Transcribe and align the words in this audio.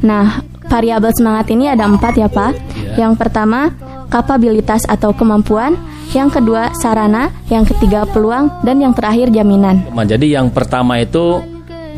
Nah, 0.00 0.40
variabel 0.68 1.12
semangat 1.12 1.50
ini 1.52 1.68
ada 1.68 1.84
empat 1.84 2.14
ya 2.16 2.28
Pak. 2.30 2.52
Ya. 2.76 3.06
Yang 3.06 3.20
pertama 3.20 3.74
kapabilitas 4.10 4.82
atau 4.88 5.14
kemampuan, 5.14 5.78
yang 6.10 6.28
kedua 6.32 6.74
sarana, 6.82 7.30
yang 7.46 7.62
ketiga 7.62 8.02
peluang, 8.08 8.50
dan 8.66 8.82
yang 8.82 8.90
terakhir 8.90 9.30
jaminan. 9.30 9.86
Jadi 9.94 10.34
yang 10.34 10.50
pertama 10.50 10.98
itu 10.98 11.38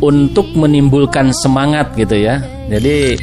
untuk 0.03 0.53
menimbulkan 0.53 1.33
semangat 1.33 1.95
gitu 1.97 2.19
ya. 2.19 2.43
Jadi 2.69 3.17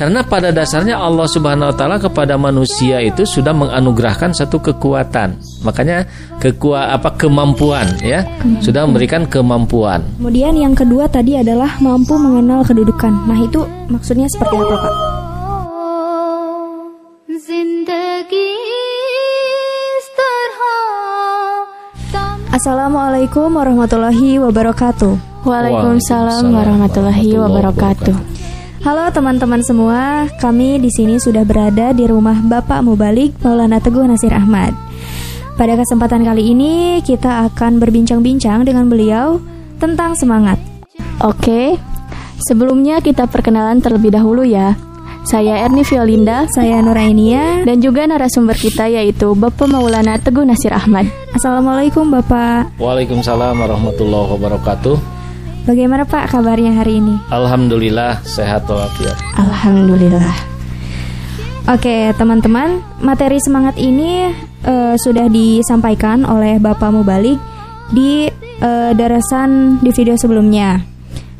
karena 0.00 0.24
pada 0.24 0.48
dasarnya 0.48 0.96
Allah 0.96 1.28
Subhanahu 1.28 1.68
wa 1.68 1.76
taala 1.76 2.00
kepada 2.00 2.40
manusia 2.40 3.04
itu 3.04 3.28
sudah 3.28 3.52
menganugerahkan 3.52 4.32
satu 4.32 4.56
kekuatan. 4.56 5.36
Makanya 5.60 6.08
kekuat 6.40 6.96
apa 6.96 7.20
kemampuan 7.20 7.84
ya, 8.00 8.24
sudah 8.64 8.88
memberikan 8.88 9.28
kemampuan. 9.28 10.00
Kemudian 10.16 10.56
yang 10.56 10.72
kedua 10.72 11.04
tadi 11.04 11.36
adalah 11.36 11.76
mampu 11.84 12.16
mengenal 12.16 12.64
kedudukan. 12.64 13.12
Nah, 13.28 13.44
itu 13.44 13.60
maksudnya 13.92 14.24
seperti 14.32 14.56
apa, 14.56 14.76
Pak? 14.80 14.94
Assalamualaikum 22.56 23.52
warahmatullahi 23.52 24.40
wabarakatuh. 24.40 25.44
Waalaikumsalam 25.44 26.56
warahmatullahi 26.56 27.36
wabarakatuh. 27.36 28.39
Halo 28.80 29.12
teman-teman 29.12 29.60
semua, 29.60 30.24
kami 30.40 30.80
di 30.80 30.88
sini 30.88 31.20
sudah 31.20 31.44
berada 31.44 31.92
di 31.92 32.08
rumah 32.08 32.40
Bapak 32.40 32.80
Mubalik 32.80 33.36
Maulana 33.44 33.76
Teguh 33.76 34.08
Nasir 34.08 34.32
Ahmad. 34.32 34.72
Pada 35.60 35.76
kesempatan 35.76 36.24
kali 36.24 36.56
ini 36.56 37.04
kita 37.04 37.44
akan 37.52 37.76
berbincang-bincang 37.76 38.64
dengan 38.64 38.88
beliau 38.88 39.36
tentang 39.76 40.16
semangat. 40.16 40.56
Oke, 41.20 41.76
sebelumnya 42.48 43.04
kita 43.04 43.28
perkenalan 43.28 43.84
terlebih 43.84 44.16
dahulu 44.16 44.48
ya. 44.48 44.72
Saya 45.28 45.60
Erni 45.60 45.84
Violinda 45.84 46.48
Saya 46.48 46.80
Nurainia. 46.80 47.60
dan 47.68 47.84
juga 47.84 48.08
narasumber 48.08 48.56
kita 48.56 48.88
yaitu 48.88 49.36
Bapak 49.36 49.68
Maulana 49.68 50.16
Teguh 50.16 50.48
Nasir 50.48 50.72
Ahmad. 50.72 51.04
Assalamualaikum 51.36 52.08
Bapak. 52.08 52.72
Waalaikumsalam 52.80 53.60
warahmatullahi 53.60 54.40
wabarakatuh. 54.40 55.19
Bagaimana 55.68 56.08
Pak 56.08 56.32
kabarnya 56.32 56.72
hari 56.80 57.04
ini? 57.04 57.20
Alhamdulillah 57.28 58.24
sehat 58.24 58.64
walafiat. 58.64 59.16
Alhamdulillah. 59.36 60.32
Oke, 61.68 62.16
teman-teman, 62.16 62.80
materi 63.04 63.36
semangat 63.44 63.76
ini 63.76 64.32
eh, 64.64 64.94
sudah 64.96 65.28
disampaikan 65.28 66.24
oleh 66.24 66.56
Bapak 66.56 66.88
Mubalik 66.90 67.36
di 67.92 68.24
eh, 68.40 68.92
darasan 68.96 69.78
di 69.84 69.92
video 69.92 70.16
sebelumnya. 70.16 70.80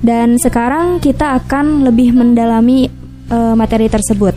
Dan 0.00 0.36
sekarang 0.36 1.00
kita 1.00 1.41
akan 1.41 1.88
lebih 1.88 2.12
mendalami 2.12 2.92
eh, 3.32 3.54
materi 3.56 3.88
tersebut. 3.88 4.36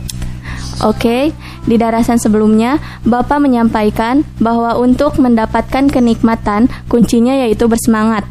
Oke, 0.82 1.30
di 1.68 1.76
darasan 1.76 2.16
sebelumnya 2.16 2.80
Bapak 3.04 3.36
menyampaikan 3.36 4.24
bahwa 4.40 4.80
untuk 4.80 5.20
mendapatkan 5.20 5.92
kenikmatan 5.92 6.72
kuncinya 6.88 7.36
yaitu 7.36 7.68
bersemangat. 7.68 8.26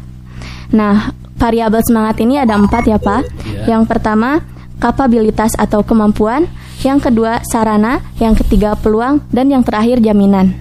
Nah, 0.74 1.14
variabel 1.44 1.84
semangat 1.84 2.16
ini 2.24 2.40
ada 2.40 2.56
empat 2.56 2.88
ya 2.88 2.96
Pak. 2.96 3.22
Ya. 3.44 3.76
Yang 3.76 3.92
pertama 3.92 4.40
kapabilitas 4.80 5.52
atau 5.60 5.84
kemampuan, 5.84 6.48
yang 6.80 6.96
kedua 6.96 7.44
sarana, 7.44 8.00
yang 8.16 8.32
ketiga 8.32 8.72
peluang, 8.80 9.20
dan 9.28 9.52
yang 9.52 9.60
terakhir 9.60 10.00
jaminan. 10.00 10.56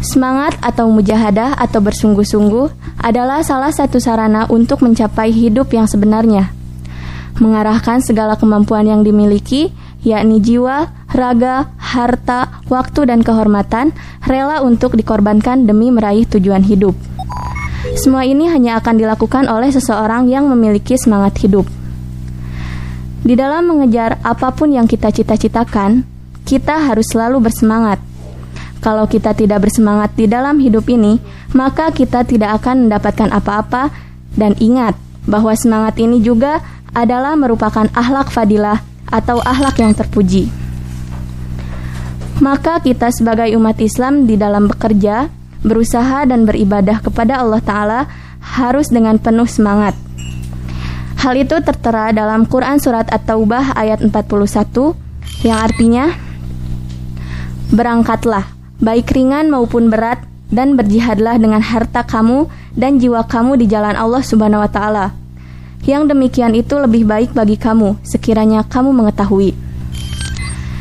Semangat 0.00 0.56
atau 0.64 0.88
mujahadah 0.88 1.60
atau 1.60 1.84
bersungguh-sungguh 1.84 2.96
adalah 3.04 3.44
salah 3.44 3.68
satu 3.68 4.00
sarana 4.00 4.48
untuk 4.48 4.80
mencapai 4.80 5.28
hidup 5.28 5.68
yang 5.76 5.84
sebenarnya 5.84 6.56
mengarahkan 7.40 8.04
segala 8.04 8.36
kemampuan 8.36 8.84
yang 8.84 9.00
dimiliki, 9.00 9.72
yakni 10.04 10.38
jiwa, 10.44 10.92
raga, 11.10 11.72
harta, 11.80 12.60
waktu, 12.68 13.08
dan 13.08 13.24
kehormatan, 13.24 13.96
rela 14.28 14.60
untuk 14.60 14.94
dikorbankan 14.94 15.64
demi 15.64 15.88
meraih 15.88 16.28
tujuan 16.28 16.60
hidup. 16.62 16.92
Semua 18.00 18.24
ini 18.24 18.48
hanya 18.48 18.80
akan 18.80 18.96
dilakukan 18.96 19.44
oleh 19.44 19.68
seseorang 19.68 20.24
yang 20.24 20.48
memiliki 20.48 20.96
semangat 20.96 21.36
hidup. 21.44 21.68
Di 23.20 23.36
dalam 23.36 23.68
mengejar 23.68 24.16
apa 24.24 24.56
pun 24.56 24.72
yang 24.72 24.88
kita 24.88 25.12
cita-citakan, 25.12 26.08
kita 26.48 26.80
harus 26.80 27.04
selalu 27.12 27.44
bersemangat. 27.44 28.00
Kalau 28.80 29.04
kita 29.04 29.36
tidak 29.36 29.68
bersemangat 29.68 30.16
di 30.16 30.24
dalam 30.24 30.56
hidup 30.56 30.88
ini, 30.88 31.20
maka 31.52 31.92
kita 31.92 32.24
tidak 32.24 32.64
akan 32.64 32.88
mendapatkan 32.88 33.28
apa-apa. 33.28 33.92
Dan 34.32 34.56
ingat 34.56 34.96
bahwa 35.28 35.52
semangat 35.52 36.00
ini 36.00 36.24
juga 36.24 36.64
adalah 36.96 37.36
merupakan 37.36 37.84
akhlak 37.92 38.32
fadilah 38.32 38.80
atau 39.12 39.44
akhlak 39.44 39.76
yang 39.76 39.92
terpuji. 39.92 40.48
Maka 42.40 42.80
kita 42.80 43.12
sebagai 43.12 43.52
umat 43.60 43.76
Islam 43.84 44.24
di 44.24 44.40
dalam 44.40 44.64
bekerja, 44.72 45.28
berusaha 45.60 46.24
dan 46.24 46.48
beribadah 46.48 47.00
kepada 47.04 47.40
Allah 47.40 47.60
Ta'ala 47.60 48.00
harus 48.40 48.88
dengan 48.88 49.20
penuh 49.20 49.46
semangat. 49.46 49.92
Hal 51.20 51.36
itu 51.36 51.52
tertera 51.60 52.16
dalam 52.16 52.48
Quran 52.48 52.80
Surat 52.80 53.04
At-Taubah 53.12 53.76
ayat 53.76 54.00
41 54.00 54.96
yang 55.44 55.58
artinya 55.60 56.16
Berangkatlah, 57.70 58.50
baik 58.82 59.14
ringan 59.14 59.46
maupun 59.46 59.94
berat, 59.94 60.26
dan 60.50 60.74
berjihadlah 60.74 61.38
dengan 61.38 61.62
harta 61.62 62.02
kamu 62.02 62.50
dan 62.74 62.98
jiwa 62.98 63.22
kamu 63.22 63.54
di 63.62 63.70
jalan 63.70 63.94
Allah 63.94 64.24
Subhanahu 64.26 64.66
wa 64.66 64.70
Ta'ala. 64.70 65.06
Yang 65.86 66.10
demikian 66.10 66.52
itu 66.58 66.74
lebih 66.76 67.06
baik 67.06 67.30
bagi 67.30 67.54
kamu, 67.54 68.02
sekiranya 68.02 68.66
kamu 68.66 68.90
mengetahui. 68.90 69.54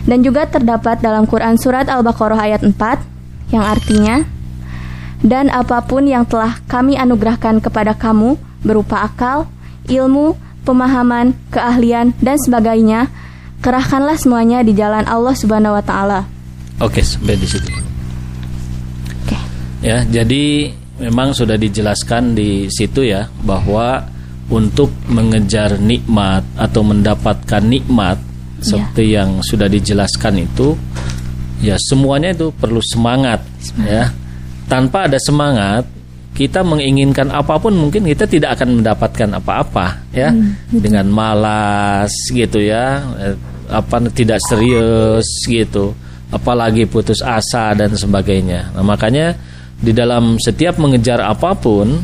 Dan 0.09 0.25
juga 0.25 0.49
terdapat 0.49 0.97
dalam 1.05 1.29
Quran 1.29 1.61
Surat 1.61 1.85
Al-Baqarah 1.85 2.41
ayat 2.41 2.65
4, 2.65 3.53
yang 3.53 3.61
artinya, 3.61 4.25
Dan 5.19 5.51
apa 5.51 5.83
pun 5.83 6.07
yang 6.07 6.23
telah 6.23 6.63
kami 6.63 6.95
anugerahkan 6.95 7.59
kepada 7.59 7.91
kamu, 7.91 8.39
berupa 8.63 9.03
akal, 9.03 9.51
ilmu, 9.91 10.39
pemahaman, 10.63 11.35
keahlian, 11.51 12.15
dan 12.23 12.39
sebagainya, 12.39 13.11
kerahkanlah 13.59 14.15
semuanya 14.15 14.63
di 14.63 14.71
jalan 14.71 15.03
Allah 15.03 15.35
Subhanahu 15.35 15.75
wa 15.75 15.83
Ta'ala. 15.83 16.19
Oke, 16.79 17.03
sampai 17.03 17.35
di 17.35 17.47
situ. 17.47 17.67
Oke. 19.27 19.35
Ya, 19.83 20.07
jadi 20.07 20.71
memang 20.99 21.35
sudah 21.35 21.59
dijelaskan 21.59 22.35
di 22.35 22.71
situ 22.71 23.03
ya 23.03 23.27
bahwa 23.43 24.03
untuk 24.47 24.91
mengejar 25.11 25.79
nikmat 25.79 26.43
atau 26.55 26.81
mendapatkan 26.81 27.63
nikmat 27.63 28.19
seperti 28.59 29.15
yang 29.15 29.39
sudah 29.39 29.71
dijelaskan 29.71 30.43
itu 30.43 30.75
ya 31.63 31.79
semuanya 31.79 32.35
itu 32.35 32.51
perlu 32.55 32.79
semangat, 32.83 33.43
ya. 33.83 34.11
Tanpa 34.69 35.09
ada 35.09 35.17
semangat 35.17 35.83
kita 36.37 36.61
menginginkan 36.61 37.33
apa 37.33 37.57
pun 37.57 37.73
mungkin 37.73 38.05
kita 38.05 38.29
tidak 38.29 38.55
akan 38.55 38.79
mendapatkan 38.79 39.29
apa-apa 39.41 40.07
ya 40.13 40.31
dengan 40.71 41.09
malas 41.09 42.13
gitu 42.31 42.63
ya 42.63 43.01
eh, 43.17 43.35
apa 43.67 44.07
tidak 44.13 44.39
serius 44.47 45.25
gitu 45.49 45.91
apalagi 46.31 46.85
putus 46.85 47.19
asa 47.25 47.73
dan 47.75 47.91
sebagainya 47.91 48.71
nah 48.71 48.85
makanya 48.85 49.35
di 49.81 49.91
dalam 49.91 50.39
setiap 50.39 50.79
mengejar 50.79 51.19
apa 51.19 51.51
pun 51.57 51.99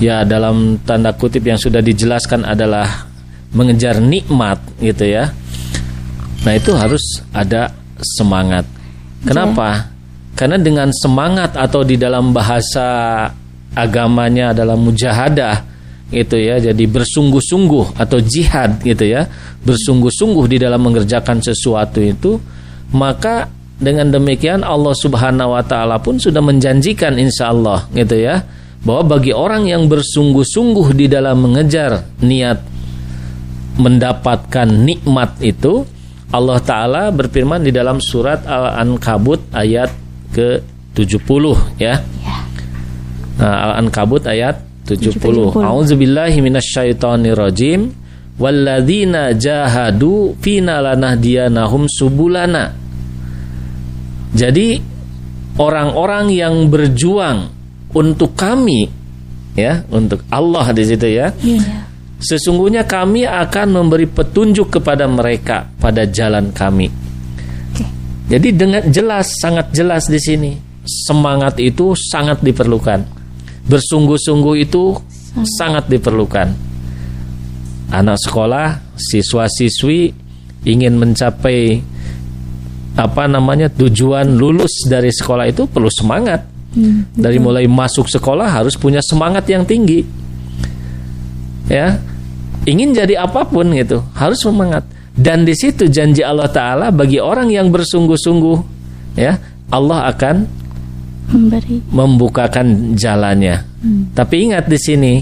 ya 0.00 0.24
dalam 0.28 0.80
tanda 0.84 1.12
kutip 1.12 1.44
yang 1.44 1.56
sudah 1.56 1.80
dijelaskan 1.80 2.44
adalah 2.44 3.08
mengejar 3.56 3.96
nikmat 4.02 4.60
gitu 4.80 5.08
ya. 5.08 5.32
Nah, 6.44 6.52
itu 6.54 6.76
harus 6.76 7.02
ada 7.32 7.72
semangat. 7.98 8.68
Kenapa? 9.24 9.95
Karena 10.36 10.60
dengan 10.60 10.92
semangat 10.92 11.56
atau 11.56 11.80
di 11.80 11.96
dalam 11.96 12.30
bahasa 12.30 13.24
agamanya 13.72 14.52
adalah 14.52 14.76
mujahadah 14.76 15.64
gitu 16.12 16.36
ya. 16.36 16.60
Jadi 16.60 16.84
bersungguh-sungguh 16.84 17.96
atau 17.96 18.18
jihad 18.20 18.84
gitu 18.84 19.04
ya. 19.08 19.24
Bersungguh-sungguh 19.64 20.44
di 20.46 20.60
dalam 20.60 20.84
mengerjakan 20.84 21.40
sesuatu 21.40 22.04
itu, 22.04 22.36
maka 22.92 23.48
dengan 23.76 24.08
demikian 24.08 24.64
Allah 24.64 24.96
Subhanahu 24.96 25.52
wa 25.52 25.60
taala 25.60 26.00
pun 26.00 26.16
sudah 26.16 26.40
menjanjikan 26.40 27.20
insya 27.20 27.52
Allah 27.52 27.84
gitu 27.92 28.16
ya 28.16 28.40
bahwa 28.80 29.18
bagi 29.18 29.36
orang 29.36 29.68
yang 29.68 29.84
bersungguh-sungguh 29.84 30.96
di 30.96 31.06
dalam 31.12 31.44
mengejar 31.44 32.00
niat 32.24 32.56
mendapatkan 33.76 34.68
nikmat 34.72 35.36
itu 35.44 35.84
Allah 36.32 36.56
taala 36.64 37.12
berfirman 37.12 37.60
di 37.60 37.70
dalam 37.74 38.00
surat 38.00 38.48
Al-Ankabut 38.48 39.52
ayat 39.52 40.05
ke-70 40.36 41.44
ya. 41.80 42.04
Nah, 43.40 43.56
Al-Ankabut 43.72 44.28
ayat 44.28 44.60
70. 44.84 45.56
70. 45.56 45.64
A'udzubillahi 45.64 46.38
minasyaitonirrajim. 46.44 48.04
Walladzina 48.36 49.32
jahadu 49.32 50.36
fina 50.44 50.84
lanahdiyanahum 50.84 51.88
subulana. 51.88 52.76
Jadi 54.36 54.76
orang-orang 55.56 56.28
yang 56.28 56.68
berjuang 56.68 57.48
untuk 57.96 58.36
kami 58.36 58.84
ya, 59.56 59.80
untuk 59.88 60.20
Allah 60.28 60.68
di 60.76 60.84
situ 60.84 61.08
ya. 61.08 61.32
Iya. 61.40 61.88
sesungguhnya 62.16 62.88
kami 62.88 63.28
akan 63.28 63.76
memberi 63.76 64.08
petunjuk 64.08 64.80
kepada 64.80 65.04
mereka 65.04 65.68
pada 65.76 66.08
jalan 66.08 66.48
kami. 66.52 67.05
Jadi 68.26 68.48
dengan 68.50 68.82
jelas, 68.90 69.38
sangat 69.38 69.70
jelas 69.70 70.10
di 70.10 70.18
sini, 70.18 70.52
semangat 70.82 71.62
itu 71.62 71.94
sangat 71.94 72.42
diperlukan. 72.42 73.06
Bersungguh-sungguh 73.66 74.66
itu 74.66 74.98
sangat 75.58 75.86
diperlukan. 75.86 76.50
Anak 77.94 78.18
sekolah, 78.18 78.98
siswa-siswi 78.98 80.10
ingin 80.66 80.98
mencapai 80.98 81.78
apa 82.96 83.28
namanya 83.28 83.70
tujuan 83.70 84.34
lulus 84.34 84.88
dari 84.90 85.12
sekolah 85.12 85.46
itu 85.46 85.68
perlu 85.70 85.86
semangat. 85.92 86.42
Hmm, 86.74 87.06
Dari 87.14 87.38
mulai 87.38 87.70
masuk 87.70 88.10
sekolah 88.10 88.50
harus 88.50 88.74
punya 88.74 88.98
semangat 89.04 89.46
yang 89.46 89.62
tinggi. 89.62 90.02
Ya. 91.70 92.02
Ingin 92.66 92.90
jadi 92.90 93.22
apa 93.22 93.46
pun 93.46 93.70
gitu, 93.70 94.02
harus 94.18 94.42
semangat. 94.42 94.82
Dan 95.16 95.48
di 95.48 95.56
situ 95.56 95.88
janji 95.88 96.20
Allah 96.20 96.52
taala 96.52 96.92
bagi 96.92 97.16
orang 97.16 97.48
yang 97.48 97.72
bersungguh-sungguh 97.72 98.58
ya, 99.16 99.40
Allah 99.72 100.12
akan 100.12 100.36
Memberi. 101.32 101.80
membukakan 101.88 102.92
jalannya. 102.94 103.64
Tapi 104.12 104.34
ingat 104.46 104.68
di 104.68 104.78
sini 104.78 105.14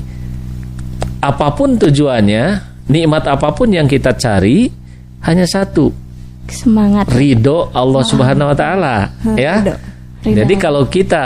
apa 1.23 1.49
pun 1.55 1.79
tujuannya, 1.79 2.44
nikmat 2.91 3.25
apa 3.31 3.55
pun 3.55 3.70
yang 3.73 3.87
kita 3.88 4.12
cari 4.19 4.69
hanya 5.25 5.46
satu, 5.49 5.88
Semangat. 6.50 7.08
ridho 7.08 7.73
Allah 7.73 8.02
Subhanahu 8.05 8.52
wa 8.52 8.56
taala, 8.58 8.94
ya. 9.38 9.62
ridho. 9.62 9.75
Ridho. 10.25 10.37
Jadi 10.43 10.55
kalau 10.61 10.85
kita 10.91 11.25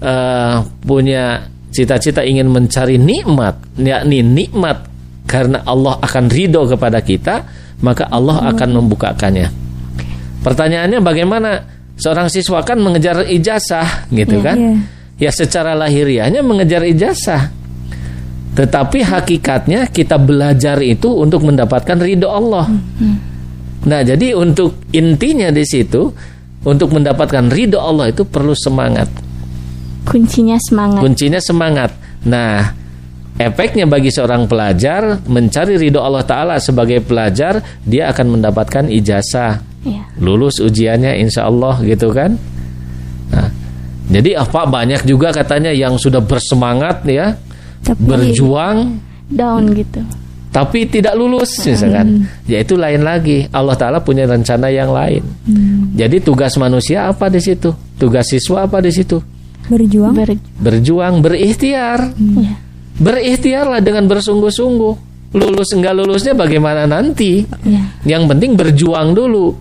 eh, 0.00 0.56
punya 0.80 1.44
cita-cita 1.68 2.24
ingin 2.24 2.48
mencari 2.48 2.96
nikmat, 2.96 3.76
yakni 3.76 4.24
nikmat 4.24 4.88
karena 5.28 5.60
Allah 5.68 6.00
akan 6.00 6.24
ridho 6.32 6.64
kepada 6.64 7.04
kita, 7.04 7.44
maka 7.84 8.08
Allah 8.08 8.48
akan 8.52 8.68
membukakannya. 8.82 9.48
Pertanyaannya 10.40 10.98
bagaimana 11.02 11.50
seorang 11.96 12.28
siswa 12.30 12.62
kan 12.62 12.78
mengejar 12.78 13.24
ijazah 13.26 14.08
gitu 14.12 14.38
Iya. 14.40 14.44
kan? 14.46 14.56
Iya. 14.56 14.74
Ya 15.16 15.30
secara 15.32 15.72
lahiriahnya 15.72 16.44
mengejar 16.44 16.84
ijazah. 16.84 17.48
Tetapi 18.56 19.04
hakikatnya 19.04 19.88
kita 19.92 20.16
belajar 20.16 20.80
itu 20.80 21.12
untuk 21.12 21.44
mendapatkan 21.44 21.96
ridho 22.00 22.28
Allah. 22.28 22.68
Nah, 23.84 24.00
jadi 24.00 24.32
untuk 24.32 24.80
intinya 24.92 25.52
di 25.52 25.64
situ 25.64 26.08
untuk 26.64 26.92
mendapatkan 26.96 27.52
ridho 27.52 27.76
Allah 27.76 28.08
itu 28.12 28.24
perlu 28.24 28.56
semangat. 28.56 29.08
Kuncinya 30.08 30.56
semangat. 30.56 31.00
Kuncinya 31.04 31.40
semangat. 31.40 31.90
Nah, 32.24 32.72
efeknya 33.36 33.84
bagi 33.84 34.08
seorang 34.08 34.44
pelajar 34.44 35.20
mencari 35.24 35.76
ridho 35.76 36.00
Allah 36.00 36.24
Taala 36.24 36.56
sebagai 36.56 37.00
pelajar, 37.00 37.60
dia 37.82 38.08
akan 38.10 38.40
mendapatkan 38.40 38.88
ijazah, 38.88 39.60
Iya. 39.84 40.02
lulus 40.18 40.58
ujiannya, 40.58 41.20
insya 41.20 41.46
Allah 41.46 41.78
gitu 41.80 42.10
kan. 42.10 42.34
Nah, 43.30 43.48
jadi 44.08 44.38
apa 44.38 44.64
banyak 44.64 45.04
juga 45.04 45.30
katanya 45.30 45.70
yang 45.70 45.94
sudah 45.94 46.18
bersemangat 46.18 47.04
ya, 47.04 47.36
Tapi 47.82 48.00
berjuang 48.02 48.98
Down 49.26 49.74
gitu. 49.74 50.00
tapi 50.50 50.86
tidak 50.86 51.12
lulus 51.12 51.60
misalkan. 51.60 52.24
Ya 52.46 52.62
itu 52.62 52.74
lain 52.74 53.04
lagi. 53.04 53.44
Allah 53.52 53.76
Taala 53.76 54.00
punya 54.00 54.24
rencana 54.24 54.70
yang 54.70 54.88
lain. 54.88 55.20
Jadi 55.92 56.18
tugas 56.18 56.56
manusia 56.56 57.06
apa 57.06 57.28
di 57.28 57.38
situ? 57.38 57.68
Tugas 57.94 58.26
siswa 58.26 58.64
apa 58.64 58.80
di 58.80 58.88
situ? 58.88 59.20
berjuang 59.66 60.14
Ber- 60.14 60.38
Berjuang, 60.62 61.18
berikhtiar. 61.20 62.14
Iya. 62.16 62.54
Berikhtiarlah 62.96 63.80
dengan 63.84 64.08
bersungguh-sungguh. 64.08 64.94
Lulus 65.36 65.68
enggak 65.76 65.92
lulusnya 65.92 66.32
bagaimana 66.32 66.88
nanti? 66.88 67.44
Iya. 67.66 67.82
Yang 68.08 68.22
penting 68.32 68.50
berjuang 68.56 69.12
dulu. 69.12 69.52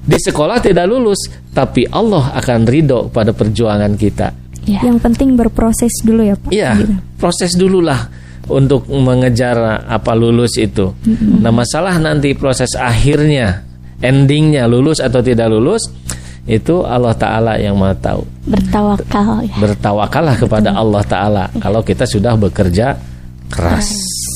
Di 0.00 0.16
sekolah 0.16 0.64
tidak 0.64 0.88
lulus, 0.88 1.28
tapi 1.52 1.84
Allah 1.84 2.32
akan 2.40 2.64
ridho 2.64 3.12
pada 3.12 3.36
perjuangan 3.36 3.92
kita. 4.00 4.32
Iya. 4.60 4.92
yang 4.92 5.00
penting 5.00 5.40
berproses 5.40 5.88
dulu 6.04 6.20
ya 6.20 6.36
Pak 6.36 6.52
Iya, 6.52 6.70
Gitu. 6.76 6.92
proses 7.16 7.56
dululah 7.56 8.12
untuk 8.44 8.84
mengejar 8.92 9.56
apa 9.88 10.12
lulus 10.12 10.60
itu. 10.60 10.92
Nah, 11.40 11.48
masalah 11.48 11.96
nanti 11.96 12.36
proses 12.36 12.76
akhirnya, 12.76 13.64
endingnya 14.04 14.68
lulus 14.68 15.00
atau 15.00 15.24
tidak 15.24 15.48
lulus, 15.48 15.88
itu 16.50 16.82
Allah 16.82 17.14
Taala 17.14 17.54
yang 17.62 17.78
mau 17.78 17.94
tahu. 17.94 18.26
Bertawakal 18.50 19.46
ya. 19.46 19.54
Bertawakallah 19.54 20.34
kepada 20.34 20.74
Allah 20.74 21.02
Taala 21.06 21.44
kalau 21.62 21.78
kita 21.86 22.02
sudah 22.02 22.34
bekerja 22.34 22.98
keras 23.46 23.86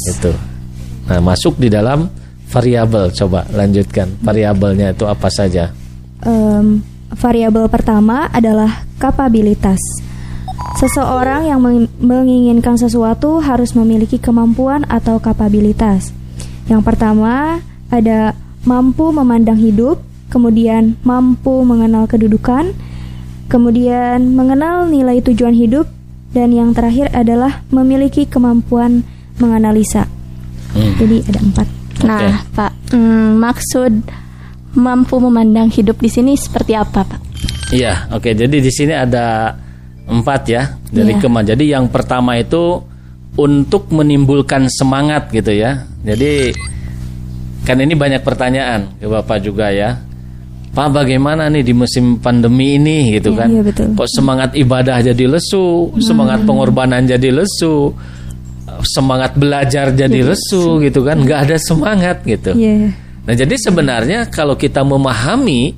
itu. 0.07 0.31
Nah, 1.11 1.19
masuk 1.19 1.59
di 1.59 1.67
dalam 1.67 2.07
variabel. 2.49 3.11
Coba 3.11 3.43
lanjutkan 3.51 4.15
variabelnya 4.23 4.95
itu 4.95 5.05
apa 5.11 5.27
saja? 5.27 5.75
Em, 6.23 6.81
variabel 7.11 7.67
pertama 7.67 8.31
adalah 8.31 8.87
kapabilitas. 8.97 9.83
Seseorang 10.79 11.51
yang 11.51 11.59
meng- 11.59 11.91
menginginkan 11.99 12.79
sesuatu 12.79 13.43
harus 13.43 13.75
memiliki 13.75 14.23
kemampuan 14.23 14.87
atau 14.87 15.19
kapabilitas. 15.19 16.15
Yang 16.71 16.83
pertama 16.87 17.59
ada 17.91 18.33
mampu 18.65 19.13
memandang 19.13 19.59
hidup, 19.61 20.01
kemudian 20.35 20.99
mampu 21.07 21.63
mengenal 21.63 22.11
kedudukan, 22.11 22.75
kemudian 23.47 24.35
mengenal 24.35 24.91
nilai 24.91 25.23
tujuan 25.23 25.55
hidup, 25.55 25.87
dan 26.35 26.51
yang 26.51 26.75
terakhir 26.75 27.15
adalah 27.15 27.63
memiliki 27.71 28.27
kemampuan 28.27 29.07
menganalisa. 29.39 30.11
Hmm. 30.75 30.99
Jadi 30.99 31.23
ada 31.31 31.39
empat. 31.39 31.69
Nah, 32.03 32.43
Pak, 32.51 32.73
mm, 32.91 33.31
maksud 33.39 33.93
mampu 34.75 35.23
memandang 35.23 35.71
hidup 35.71 36.03
di 36.03 36.11
sini 36.11 36.35
seperti 36.35 36.75
apa, 36.75 37.07
Pak? 37.07 37.21
Iya, 37.71 38.11
oke. 38.11 38.35
Jadi 38.35 38.59
di 38.59 38.73
sini 38.75 38.91
ada 38.91 39.55
empat 40.05 40.41
ya 40.51 40.75
dari 40.91 41.15
Iya. 41.15 41.23
kema. 41.23 41.41
Jadi 41.47 41.65
yang 41.71 41.87
pertama 41.89 42.35
itu 42.37 42.83
untuk 43.39 43.95
menimbulkan 43.95 44.67
semangat 44.67 45.31
gitu 45.31 45.55
ya. 45.55 45.87
Jadi 46.03 46.55
kan 47.65 47.81
ini 47.81 47.97
banyak 47.97 48.21
pertanyaan 48.21 48.99
ke 49.01 49.07
bapak 49.09 49.39
juga 49.41 49.71
ya. 49.73 50.03
Pak 50.75 50.91
bagaimana 50.91 51.47
nih 51.47 51.63
di 51.63 51.71
musim 51.71 52.19
pandemi 52.19 52.75
ini 52.75 53.15
gitu 53.15 53.31
Iya, 53.31 53.39
kan? 53.39 53.49
iya, 53.49 53.63
betul. 53.63 53.87
Kok 53.95 54.09
semangat 54.11 54.51
ibadah 54.59 54.99
jadi 55.07 55.25
lesu, 55.31 55.95
semangat 56.03 56.43
pengorbanan 56.43 57.07
jadi 57.07 57.31
lesu, 57.31 57.95
semangat 58.83 59.39
belajar 59.39 59.95
jadi 59.95 60.21
lesu 60.35 60.83
gitu 60.83 61.07
kan? 61.07 61.23
Nggak 61.23 61.41
ada 61.47 61.57
semangat 61.63 62.27
gitu. 62.27 62.59
Iya. 62.59 62.91
Nah, 63.25 63.35
jadi 63.39 63.55
sebenarnya 63.57 64.29
kalau 64.29 64.59
kita 64.59 64.83
memahami 64.83 65.73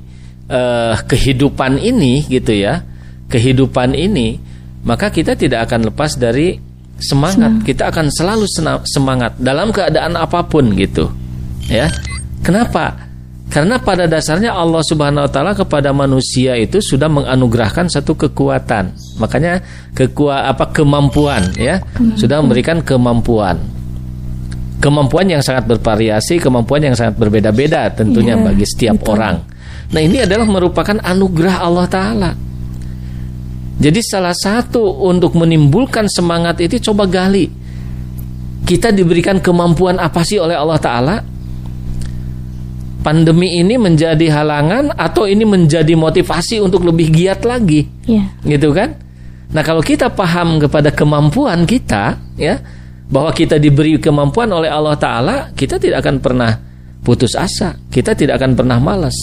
eh, 0.49 0.95
kehidupan 1.05 1.77
ini 1.77 2.25
gitu 2.25 2.57
ya, 2.57 2.81
kehidupan 3.29 3.93
ini, 3.93 4.41
maka 4.81 5.13
kita 5.13 5.37
tidak 5.37 5.69
akan 5.69 5.93
lepas 5.93 6.17
dari 6.17 6.57
semangat. 6.97 7.61
Kita 7.61 7.93
akan 7.93 8.09
selalu 8.09 8.45
semangat 8.83 9.37
dalam 9.37 9.69
keadaan 9.69 10.17
apa 10.17 10.41
pun 10.41 10.73
gitu. 10.73 11.05
Ya. 11.69 11.93
Kenapa? 12.41 13.06
Karena 13.47 13.79
pada 13.79 14.11
dasarnya 14.11 14.51
Allah 14.51 14.83
Subhanahu 14.83 15.23
wa 15.23 15.31
taala 15.31 15.55
kepada 15.55 15.95
manusia 15.95 16.59
itu 16.59 16.83
sudah 16.83 17.07
menganugerahkan 17.07 17.87
satu 17.87 18.13
kekuatan. 18.13 18.91
Makanya 19.23 19.63
kekua 19.95 20.51
apa 20.51 20.67
kemampuan 20.75 21.55
ya, 21.55 21.79
sudah 22.19 22.43
memberikan 22.43 22.83
kemampuan 22.83 23.77
kemampuan 24.77 25.25
yang 25.25 25.41
sangat 25.41 25.65
bervariasi, 25.65 26.37
kemampuan 26.37 26.85
yang 26.85 26.95
sangat 26.95 27.17
berbeda-beda 27.17 27.89
tentunya 27.93 28.37
Iya, 28.37 28.45
bagi 28.45 28.65
setiap 28.65 28.97
betul. 29.01 29.17
orang. 29.17 29.35
Nah, 29.87 30.01
ini 30.03 30.21
adalah 30.21 30.45
merupakan 30.45 30.97
anugerah 31.01 31.55
Allah 31.63 31.87
taala. 31.89 32.31
Jadi 33.77 34.01
salah 34.01 34.33
satu 34.33 35.05
untuk 35.05 35.37
menimbulkan 35.37 36.09
semangat 36.09 36.61
itu 36.65 36.81
coba 36.81 37.05
gali. 37.05 37.45
Kita 38.67 38.89
diberikan 38.89 39.37
kemampuan 39.37 40.01
apa 40.01 40.25
sih 40.25 40.41
oleh 40.41 40.57
Allah 40.57 40.79
taala? 40.81 41.15
Pandemi 43.07 43.55
ini 43.55 43.79
menjadi 43.79 44.27
halangan 44.35 44.91
atau 44.91 45.23
ini 45.31 45.47
menjadi 45.47 45.95
motivasi 45.95 46.59
untuk 46.59 46.83
lebih 46.83 47.07
giat 47.07 47.47
lagi? 47.47 47.87
Iya. 48.03 48.35
gitu 48.43 48.75
kan? 48.75 48.99
Nah 49.55 49.63
kalau 49.63 49.79
kita 49.79 50.11
paham 50.11 50.59
kepada 50.59 50.91
kemampuan 50.91 51.63
kita, 51.63 52.19
ya 52.35 52.59
bahwa 53.07 53.31
kita 53.31 53.55
diberi 53.63 53.95
kemampuan 53.95 54.51
oleh 54.51 54.67
Allah 54.67 54.99
Taala, 54.99 55.35
kita 55.55 55.79
tidak 55.79 56.03
akan 56.03 56.19
pernah 56.19 56.51
putus 56.99 57.31
asa, 57.39 57.79
kita 57.87 58.11
tidak 58.11 58.43
akan 58.43 58.59
pernah 58.59 58.75
malas. 58.83 59.15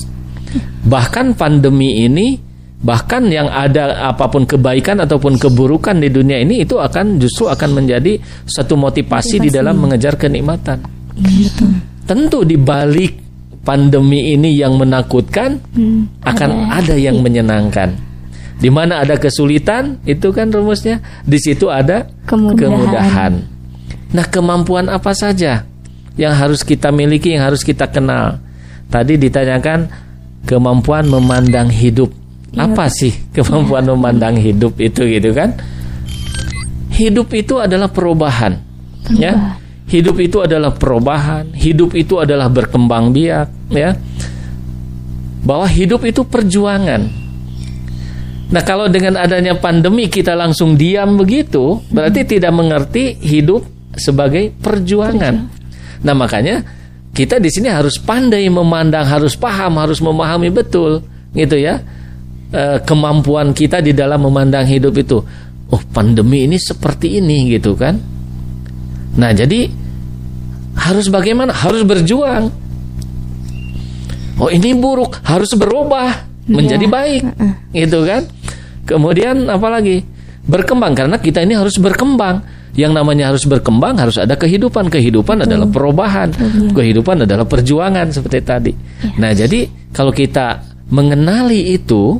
Bahkan 0.89 1.37
pandemi 1.37 2.09
ini, 2.09 2.41
bahkan 2.81 3.29
yang 3.29 3.53
ada 3.53 4.09
apa 4.09 4.33
pun 4.33 4.49
kebaikan 4.49 5.05
ataupun 5.05 5.37
keburukan 5.37 6.01
di 6.01 6.09
dunia 6.09 6.41
ini 6.41 6.65
itu 6.65 6.81
akan 6.81 7.21
justru 7.21 7.53
akan 7.53 7.85
menjadi 7.85 8.17
satu 8.49 8.81
motivasi, 8.81 9.45
di 9.45 9.53
dalam 9.53 9.77
mengejar 9.77 10.17
kenikmatan. 10.17 10.81
Tentu 12.09 12.49
di 12.49 12.57
balik 12.57 13.24
pandemi 13.65 14.37
ini 14.37 14.55
yang 14.55 14.77
menakutkan 14.77 15.59
akan 16.23 16.51
ada 16.71 16.95
yang 16.95 17.19
menyenangkan. 17.25 17.97
Di 18.55 18.71
mana 18.71 19.03
ada 19.03 19.19
kesulitan, 19.19 19.99
itu 20.07 20.31
kan 20.31 20.53
rumusnya. 20.53 21.03
Di 21.27 21.37
situ 21.43 21.69
ada 21.69 22.07
Kemudahan. 22.25 22.61
kemudahan. 22.71 23.33
Nah, 24.15 24.25
kemampuan 24.31 24.87
apa 24.87 25.11
saja 25.11 25.67
yang 26.15 26.33
harus 26.39 26.63
kita 26.63 26.95
miliki, 26.95 27.35
yang 27.35 27.51
harus 27.51 27.67
kita 27.67 27.91
kenal? 27.91 28.39
Tadi 28.89 29.19
ditanyakan 29.19 29.91
kemampuan 30.47 31.11
memandang 31.11 31.67
hidup. 31.67 32.15
Iya. 32.55 32.71
Apa 32.71 32.87
sih 32.87 33.11
kemampuan 33.35 33.83
memandang 33.97 34.39
hidup 34.39 34.79
itu 34.79 35.03
gitu 35.03 35.35
kan? 35.35 35.59
Hidup 36.95 37.35
itu 37.35 37.59
adalah 37.59 37.91
perubahan. 37.91 38.55
Ya. 39.19 39.59
Hidup 39.95 40.19
itu 40.19 40.43
adalah 40.43 40.75
perubahan, 40.75 41.55
hidup 41.55 41.95
itu 41.95 42.19
adalah 42.19 42.51
berkembang 42.51 43.15
biak, 43.15 43.71
ya. 43.71 43.95
Bahwa 45.47 45.71
hidup 45.71 46.03
itu 46.03 46.27
perjuangan. 46.27 47.07
Nah, 48.51 48.63
kalau 48.67 48.91
dengan 48.91 49.23
adanya 49.23 49.55
pandemi 49.55 50.11
kita 50.11 50.35
langsung 50.35 50.75
diam 50.75 51.15
begitu, 51.15 51.79
berarti 51.95 52.27
tidak 52.27 52.51
mengerti 52.51 53.15
hidup 53.23 53.63
sebagai 53.95 54.51
perjuangan. 54.59 55.47
Nah, 56.03 56.15
makanya 56.19 56.67
kita 57.15 57.39
di 57.39 57.47
sini 57.47 57.71
harus 57.71 57.95
pandai 58.03 58.51
memandang, 58.51 59.07
harus 59.07 59.39
paham, 59.39 59.79
harus 59.79 60.03
memahami 60.03 60.51
betul, 60.51 61.07
gitu 61.39 61.55
ya. 61.55 61.79
Eh, 62.51 62.83
kemampuan 62.83 63.55
kita 63.55 63.79
di 63.79 63.95
dalam 63.95 64.27
memandang 64.27 64.67
hidup 64.67 64.99
itu. 64.99 65.23
Oh, 65.71 65.83
pandemi 65.95 66.51
ini 66.51 66.59
seperti 66.59 67.23
ini 67.23 67.47
gitu 67.55 67.79
kan. 67.79 67.95
Nah, 69.15 69.31
jadi 69.31 69.84
harus 70.75 71.07
bagaimana? 71.11 71.55
Harus 71.55 71.83
berjuang. 71.87 72.51
Oh, 74.35 74.51
ini 74.51 74.75
buruk, 74.75 75.23
harus 75.23 75.55
berubah 75.55 76.27
menjadi 76.51 76.87
baik. 76.91 77.23
Gitu 77.71 78.03
kan? 78.03 78.27
Kemudian 78.85 79.47
apalagi? 79.47 80.03
Berkembang 80.45 80.93
karena 80.93 81.17
kita 81.17 81.41
ini 81.41 81.57
harus 81.57 81.81
berkembang. 81.81 82.43
Yang 82.75 82.93
namanya 82.99 83.31
harus 83.31 83.47
berkembang 83.47 83.95
harus 84.03 84.19
ada 84.19 84.35
kehidupan. 84.35 84.91
Kehidupan 84.91 85.47
adalah 85.47 85.71
perubahan. 85.71 86.35
Kehidupan 86.75 87.23
adalah 87.23 87.47
perjuangan 87.47 88.11
seperti 88.11 88.39
tadi. 88.43 88.73
Nah, 89.23 89.31
jadi 89.31 89.71
kalau 89.95 90.11
kita 90.11 90.59
mengenali 90.91 91.71
itu, 91.79 92.19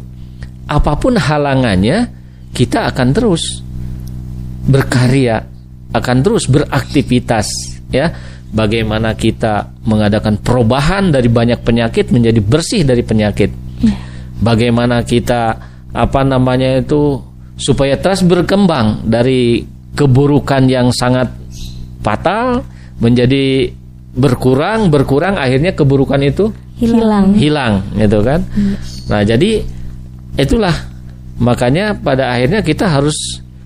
apa 0.71 0.95
pun 0.95 1.19
halangannya, 1.19 2.07
kita 2.55 2.87
akan 2.95 3.09
terus 3.11 3.61
berkarya, 4.65 5.43
akan 5.93 6.17
terus 6.23 6.47
beraktivitas, 6.47 7.51
ya. 7.91 8.15
Bagaimana 8.55 9.19
kita 9.19 9.83
mengadakan 9.83 10.39
perubahan 10.39 11.11
dari 11.11 11.27
banyak 11.27 11.67
penyakit 11.67 12.15
menjadi 12.15 12.39
bersih 12.39 12.87
dari 12.87 13.03
penyakit. 13.03 13.51
Bagaimana 14.39 15.03
kita 15.03 15.59
apa 15.91 16.21
namanya 16.23 16.79
itu 16.79 17.19
supaya 17.59 17.99
terus 17.99 18.23
berkembang 18.23 19.07
dari 19.07 19.63
keburukan 19.95 20.67
yang 20.67 20.91
sangat 20.91 21.31
fatal 22.03 22.63
menjadi 22.99 23.71
berkurang, 24.15 24.91
berkurang 24.91 25.35
akhirnya 25.35 25.75
keburukan 25.75 26.23
itu 26.23 26.51
Hilang. 26.75 27.39
hilang 27.39 27.87
gitu 27.95 28.19
kan. 28.27 28.43
Nah, 29.07 29.23
jadi 29.23 29.63
itulah 30.35 30.75
makanya 31.39 31.95
pada 31.95 32.35
akhirnya 32.35 32.67
kita 32.67 32.91
harus 32.91 33.15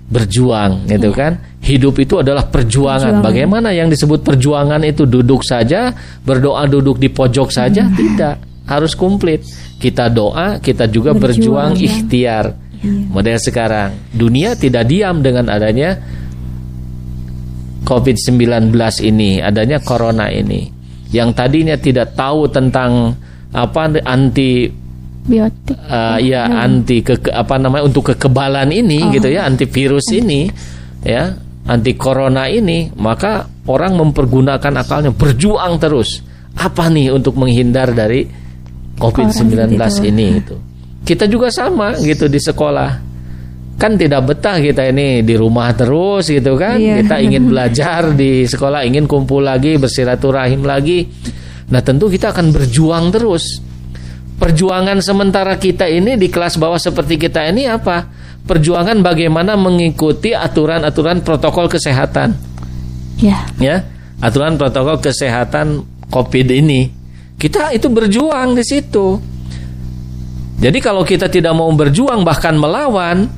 berjuang 0.09 0.85
gitu 0.85 1.09
kan. 1.13 1.37
Hidup 1.69 2.01
itu 2.01 2.17
adalah 2.17 2.49
perjuangan. 2.49 3.21
Bagaimana 3.21 3.69
yang 3.69 3.93
disebut 3.93 4.25
perjuangan 4.25 4.81
itu? 4.81 5.05
Duduk 5.05 5.45
saja, 5.45 5.93
berdoa 6.25 6.65
duduk 6.65 6.97
di 6.97 7.13
pojok 7.13 7.53
saja? 7.53 7.85
Tidak, 7.85 8.65
harus 8.65 8.97
komplit. 8.97 9.45
Kita 9.77 10.09
doa, 10.09 10.57
kita 10.57 10.89
juga 10.89 11.13
berjuang, 11.13 11.77
ikhtiar. 11.77 12.45
Model 13.13 13.37
sekarang, 13.37 14.09
dunia 14.09 14.57
tidak 14.57 14.89
diam 14.89 15.21
dengan 15.21 15.51
adanya 15.51 15.93
COVID-19 17.85 18.73
ini, 19.05 19.39
adanya 19.39 19.77
corona 19.79 20.27
ini. 20.31 20.67
Yang 21.09 21.29
tadinya 21.33 21.75
tidak 21.75 22.13
tahu 22.13 22.47
tentang 22.49 23.13
apa 23.49 23.89
anti 24.05 24.69
Biotik. 25.25 25.73
uh, 25.89 26.17
ya 26.21 26.45
anti 26.49 27.01
ke 27.01 27.17
ke- 27.17 27.33
apa 27.33 27.57
namanya 27.57 27.85
untuk 27.85 28.13
kekebalan 28.13 28.69
ini 28.69 29.09
gitu 29.13 29.29
ya 29.29 29.45
antivirus 29.45 30.09
ini 30.13 30.49
ya 31.01 31.33
anti 31.69 31.93
corona 31.93 32.49
ini 32.49 32.89
maka 32.97 33.45
orang 33.69 33.93
mempergunakan 34.01 34.73
akalnya. 34.81 35.13
Berjuang 35.13 35.77
terus. 35.77 36.25
Apa 36.57 36.89
nih 36.89 37.13
untuk 37.13 37.37
menghindar 37.37 37.93
dari 37.93 38.25
COVID-19 38.97 39.77
ini 40.09 40.27
itu 40.41 40.57
kita 41.09 41.25
juga 41.25 41.49
sama 41.49 41.97
gitu 41.97 42.29
di 42.29 42.37
sekolah. 42.37 43.09
Kan 43.79 43.95
tidak 43.95 44.27
betah 44.27 44.59
kita 44.59 44.91
ini 44.91 45.23
di 45.23 45.33
rumah 45.39 45.71
terus 45.71 46.27
gitu 46.27 46.59
kan? 46.59 46.75
Iya. 46.77 47.01
kita 47.01 47.15
ingin 47.23 47.43
belajar 47.51 48.13
di 48.13 48.43
sekolah 48.43 48.83
ingin 48.83 49.07
kumpul 49.07 49.41
lagi 49.41 49.79
bersilaturahim 49.79 50.67
lagi. 50.67 51.07
Nah 51.73 51.81
tentu 51.81 52.11
kita 52.11 52.29
akan 52.29 52.51
berjuang 52.53 53.09
terus. 53.09 53.63
Perjuangan 54.39 55.01
sementara 55.03 55.57
kita 55.59 55.89
ini 55.89 56.15
di 56.15 56.29
kelas 56.31 56.61
bawah 56.61 56.79
seperti 56.79 57.19
kita 57.19 57.43
ini 57.49 57.67
apa? 57.67 58.18
Perjuangan 58.49 59.05
bagaimana 59.05 59.53
mengikuti 59.53 60.33
aturan-aturan 60.33 61.21
protokol 61.21 61.69
kesehatan, 61.69 62.33
Ya. 63.21 63.45
ya, 63.61 63.85
aturan 64.17 64.57
protokol 64.57 64.97
kesehatan 64.97 65.85
COVID 66.09 66.47
ini. 66.49 66.89
Kita 67.37 67.69
itu 67.69 67.85
berjuang 67.93 68.57
di 68.57 68.65
situ. 68.65 69.21
Jadi 70.59 70.79
kalau 70.81 71.05
kita 71.05 71.29
tidak 71.29 71.53
mau 71.53 71.69
berjuang 71.71 72.25
bahkan 72.25 72.57
melawan, 72.57 73.29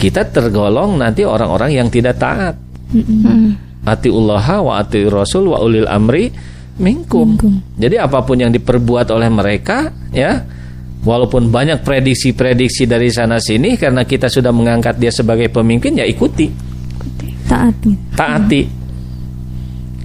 kita 0.00 0.24
tergolong 0.32 0.96
nanti 0.96 1.22
orang-orang 1.22 1.76
yang 1.76 1.88
tidak 1.92 2.16
taat. 2.16 2.56
Atiullaha 3.84 4.64
wa 4.64 4.80
ati 4.80 5.04
rasul 5.04 5.52
wa 5.52 5.60
ulil 5.60 5.86
amri 5.86 6.32
minkum. 6.80 7.36
Jadi 7.76 8.00
apa 8.00 8.24
pun 8.24 8.40
yang 8.40 8.50
diperbuat 8.50 9.12
oleh 9.12 9.28
mereka 9.28 9.92
ya 10.10 10.42
walaupun 11.04 11.48
banyak 11.48 11.80
prediksi-prediksi 11.80 12.84
dari 12.84 13.08
sana 13.08 13.40
sini 13.40 13.76
karena 13.80 14.04
kita 14.04 14.28
sudah 14.28 14.52
mengangkat 14.52 15.00
dia 15.00 15.12
sebagai 15.12 15.48
pemimpin 15.48 15.96
ya 15.96 16.04
ikuti, 16.04 16.50
Taat 17.48 17.74
gitu. 17.82 17.96
taati. 18.14 18.62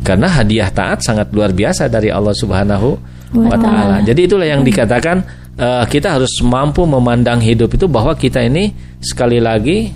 Karena 0.06 0.30
hadiah 0.30 0.70
taat 0.70 1.02
sangat 1.02 1.34
luar 1.34 1.50
biasa 1.50 1.90
dari 1.90 2.14
Allah 2.14 2.34
Subhanahu 2.38 2.90
wa 3.34 3.58
taala. 3.58 4.06
Jadi 4.06 4.30
itulah 4.30 4.46
yang 4.46 4.62
dikatakan 4.62 5.18
eh, 5.58 5.84
kita 5.90 6.14
harus 6.14 6.30
mampu 6.46 6.86
memandang 6.86 7.42
hidup 7.42 7.74
itu 7.74 7.90
bahwa 7.90 8.14
kita 8.14 8.46
ini 8.46 8.70
sekali 9.02 9.42
lagi 9.42 9.90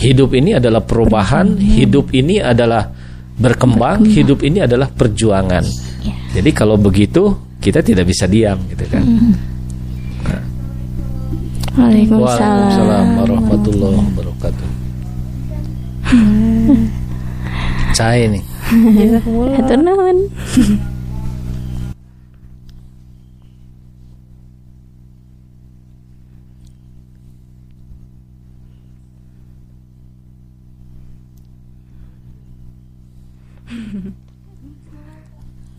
hidup 0.00 0.32
ini 0.34 0.56
adalah 0.56 0.80
perubahan, 0.80 1.60
hidup 1.60 2.10
ini 2.16 2.40
adalah 2.40 2.88
berkembang, 3.36 4.08
hidup 4.08 4.42
ini 4.42 4.64
adalah 4.64 4.88
perjuangan. 4.90 5.64
Jadi 6.34 6.50
kalau 6.50 6.74
begitu 6.80 7.36
kita 7.60 7.84
tidak 7.84 8.10
bisa 8.10 8.24
diam 8.26 8.58
gitu 8.72 8.84
kan. 8.90 9.04
Waalaikumsalam 11.74 12.70
Waalaikumsalam. 12.70 13.06
warahmatullahi 13.18 13.96
wabarakatuh. 13.98 14.68
Cai 17.98 18.22
nih. 18.30 18.44
Hatur 19.58 19.78
nuhun. 19.82 20.16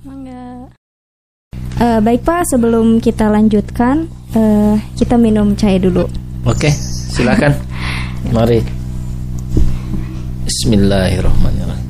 Mangga. 0.05 0.69
Eh, 1.75 1.99
baik 1.99 2.23
Pak, 2.23 2.47
sebelum 2.47 3.03
kita 3.03 3.27
lanjutkan, 3.27 4.07
eh, 4.35 4.75
kita 4.99 5.15
minum 5.15 5.55
cai 5.55 5.79
dulu. 5.79 6.03
Oke, 6.45 6.69
silakan. 7.15 7.55
Mari. 8.35 8.59
Bismillahirrahmanirrahim. 10.45 11.83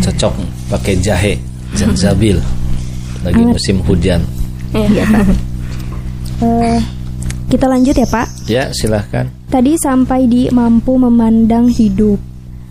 Cocok 0.00 0.32
pakai 0.70 0.94
jahe, 1.02 1.34
zanjabil. 1.76 2.38
Lagi 3.20 3.42
musim 3.44 3.84
hujan. 3.84 4.22
Iya 4.72 5.04
Pak. 5.04 5.26
Eh, 6.40 6.80
kita 7.52 7.68
lanjut 7.68 7.92
ya 7.92 8.08
Pak. 8.08 8.26
Ya, 8.48 8.64
silahkan. 8.72 9.28
Tadi 9.50 9.76
sampai 9.76 10.24
di 10.24 10.48
mampu 10.48 10.96
memandang 10.96 11.68
hidup. 11.68 12.29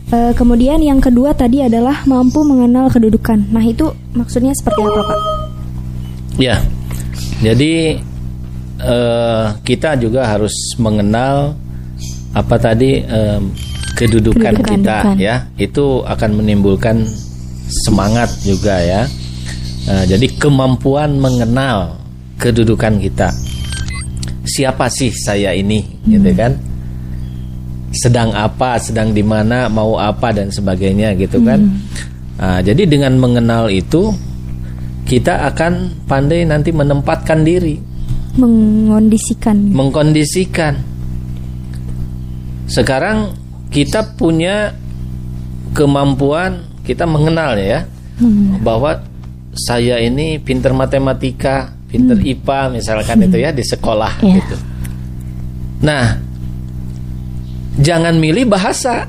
Eh, 0.09 0.33
kemudian 0.33 0.81
yang 0.81 0.97
kedua 0.97 1.37
tadi 1.37 1.61
adalah 1.61 2.01
mampu 2.09 2.41
mengenal 2.41 2.89
kedudukan. 2.89 3.45
Nah 3.53 3.61
itu 3.61 3.93
maksudnya 4.17 4.49
seperti 4.57 4.81
apa 4.81 5.01
Pak? 5.05 5.19
Ya, 6.41 6.55
jadi 7.45 8.01
eh, 8.81 9.45
kita 9.61 10.01
juga 10.01 10.25
harus 10.25 10.55
mengenal 10.81 11.53
apa 12.33 12.55
tadi 12.57 13.05
em, 13.05 13.53
kedudukan, 13.93 14.53
Kedudukan, 14.57 14.81
kita 14.81 14.97
kedudukan. 15.05 15.15
ya. 15.21 15.35
Itu 15.61 16.01
akan 16.01 16.41
menimbulkan 16.41 17.05
semangat 17.85 18.33
juga 18.41 18.81
ya. 18.81 19.05
Eh, 19.85 20.03
jadi 20.09 20.25
kemampuan 20.41 21.21
mengenal 21.21 22.01
kedudukan 22.41 22.97
kita. 22.97 23.29
Siapa 24.49 24.89
sih 24.89 25.13
saya 25.13 25.53
ini, 25.53 25.85
gitu 26.09 26.33
kan? 26.33 26.57
Sedang 27.89 28.29
apa, 28.33 28.77
sedang 28.77 29.11
di 29.11 29.25
mana, 29.25 29.65
mau 29.67 29.97
apa 29.97 30.29
dan 30.29 30.53
sebagainya, 30.53 31.17
gitu 31.17 31.41
kan? 31.41 31.59
Nah, 32.37 32.61
jadi 32.61 32.85
dengan 32.85 33.17
mengenal 33.17 33.67
itu, 33.67 34.13
kita 35.09 35.49
akan 35.49 36.05
pandai 36.05 36.45
nanti 36.45 36.69
menempatkan 36.69 37.41
diri, 37.41 37.81
Mengondisikan. 38.37 39.73
mengkondisikan. 39.73 40.77
Sekarang 42.69 43.33
kita 43.73 44.13
punya 44.13 44.77
kemampuan, 45.73 46.61
kita 46.85 47.09
mengenal 47.09 47.57
ya, 47.57 47.89
bahwa 48.61 49.01
saya 49.57 49.97
ini 49.97 50.37
pinter 50.37 50.77
matematika, 50.77 51.73
pinter 51.89 52.21
IPA 52.21 52.69
misalkan 52.69 53.25
itu 53.25 53.37
ya 53.41 53.49
di 53.49 53.65
sekolah 53.65 54.21
Iya. 54.21 54.33
gitu. 54.37 54.55
Nah, 55.81 56.03
jangan 57.79 58.15
milih 58.19 58.45
bahasa. 58.47 59.07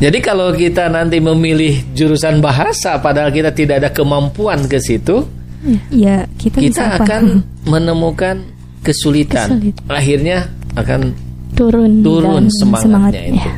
Jadi 0.00 0.18
kalau 0.24 0.48
kita 0.56 0.88
nanti 0.88 1.20
memilih 1.20 1.92
jurusan 1.92 2.40
bahasa 2.40 2.96
padahal 2.96 3.28
kita 3.28 3.52
tidak 3.52 3.84
ada 3.84 3.90
kemampuan 3.92 4.64
ke 4.64 4.80
situ, 4.80 5.28
Ya, 5.92 6.24
kita, 6.40 6.56
bisa 6.56 6.88
kita 6.88 6.96
apa? 6.96 7.04
akan 7.04 7.22
menemukan 7.68 8.40
kesulitan. 8.80 9.60
Kesulitan. 9.60 9.84
Akhirnya 9.92 10.38
akan 10.72 11.00
turun 11.52 12.00
turun 12.00 12.48
semangatnya 12.48 13.20
semangatnya. 13.20 13.24
itu. 13.28 13.50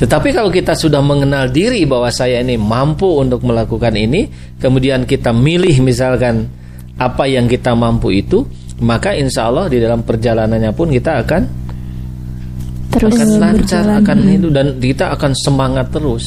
Tetapi 0.00 0.28
kalau 0.32 0.48
kita 0.48 0.72
sudah 0.72 1.04
mengenal 1.04 1.52
diri 1.52 1.84
bahwa 1.84 2.08
saya 2.08 2.40
ini 2.40 2.56
mampu 2.56 3.06
untuk 3.20 3.44
melakukan 3.44 3.92
ini, 3.92 4.24
kemudian 4.56 5.04
kita 5.04 5.36
milih 5.36 5.84
misalkan 5.84 6.48
apa 6.96 7.28
yang 7.28 7.44
kita 7.44 7.76
mampu 7.76 8.08
itu, 8.16 8.48
maka 8.80 9.12
insya 9.12 9.52
Allah 9.52 9.68
di 9.68 9.78
dalam 9.84 10.00
perjalanannya 10.02 10.72
pun 10.72 10.88
kita 10.88 11.22
akan 11.28 11.61
terus 12.92 13.16
akan 13.16 13.28
lancar, 13.40 13.84
berjalan. 13.84 14.00
akan 14.04 14.18
itu 14.28 14.48
dan 14.52 14.66
kita 14.76 15.04
akan 15.16 15.32
semangat 15.32 15.86
terus. 15.90 16.24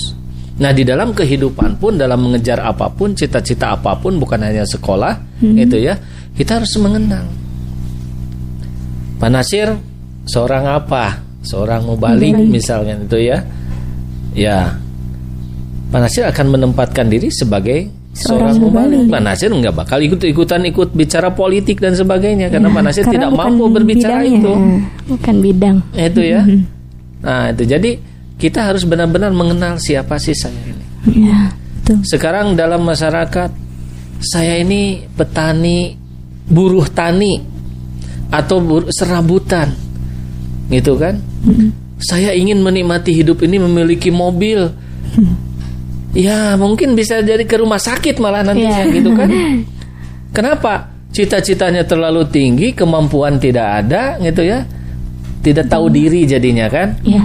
Nah 0.56 0.72
di 0.72 0.88
dalam 0.88 1.12
kehidupan 1.12 1.78
pun 1.78 2.00
dalam 2.00 2.20
mengejar 2.26 2.64
apa 2.64 2.88
pun, 2.88 3.12
cita-cita 3.12 3.76
apa 3.76 3.92
pun, 4.00 4.16
bukan 4.16 4.40
hanya 4.40 4.64
sekolah, 4.64 5.44
itu 5.44 5.78
ya, 5.84 6.00
kita 6.32 6.64
harus 6.64 6.72
mengenal. 6.80 7.28
Pak 9.20 9.30
Nasir 9.32 9.76
seorang 10.28 10.64
apa? 10.68 11.20
Seorang 11.44 11.84
mubalik 11.86 12.36
misalnya 12.48 12.96
itu 13.00 13.20
ya, 13.20 13.38
ya. 14.32 14.80
Pak 15.92 16.00
Nasir 16.00 16.24
akan 16.28 16.56
menempatkan 16.56 17.12
diri 17.12 17.28
sebagai 17.32 17.92
seorang 18.16 18.56
mubalik. 18.58 19.12
Pak 19.12 19.22
Nasir 19.22 19.52
nggak 19.52 19.76
bakal 19.76 20.00
ikut-ikutan 20.00 20.64
ikut 20.66 20.96
bicara 20.96 21.36
politik 21.36 21.84
dan 21.84 21.94
sebagainya 21.94 22.48
karena 22.48 22.72
Pak 22.72 22.82
Nasir 22.82 23.04
karena 23.04 23.28
tidak 23.28 23.32
mampu 23.36 23.64
berbicara 23.68 24.24
bidangnya. 24.24 24.40
itu 24.40 24.54
bukan 25.06 25.36
bidang 25.44 25.78
itu 25.94 26.22
ya. 26.24 26.42
Nah, 27.22 27.52
itu 27.52 27.64
jadi 27.68 27.92
kita 28.36 28.60
harus 28.72 28.88
benar-benar 28.88 29.36
mengenal 29.36 29.76
siapa 29.76 30.16
sih 30.16 30.32
saya 30.32 30.56
ini. 30.64 30.86
ya 31.28 31.52
Tuh. 31.86 32.02
Sekarang 32.02 32.58
dalam 32.58 32.82
masyarakat 32.82 33.52
saya 34.18 34.58
ini 34.58 35.06
petani, 35.14 35.94
buruh 36.50 36.88
tani 36.90 37.38
atau 38.32 38.58
bur- 38.58 38.90
serabutan. 38.90 39.70
Gitu 40.66 40.98
kan? 40.98 41.22
Saya 42.02 42.34
ingin 42.34 42.58
menikmati 42.66 43.14
hidup 43.14 43.46
ini 43.46 43.62
memiliki 43.62 44.10
mobil. 44.10 44.66
Ya, 46.16 46.56
mungkin 46.56 46.96
bisa 46.96 47.20
jadi 47.20 47.44
ke 47.44 47.60
rumah 47.60 47.78
sakit 47.78 48.18
malah 48.18 48.40
nantinya 48.42 48.82
Iya. 48.82 48.94
gitu 48.94 49.12
kan. 49.12 49.30
Kenapa? 50.36 50.88
Cita-citanya 51.12 51.84
terlalu 51.84 52.28
tinggi, 52.28 52.72
kemampuan 52.72 53.36
tidak 53.38 53.84
ada 53.84 54.16
gitu 54.20 54.44
ya. 54.44 54.64
Tidak 55.40 55.68
tahu 55.68 55.88
diri 55.88 56.24
jadinya 56.24 56.68
kan. 56.68 56.96
ya 57.04 57.22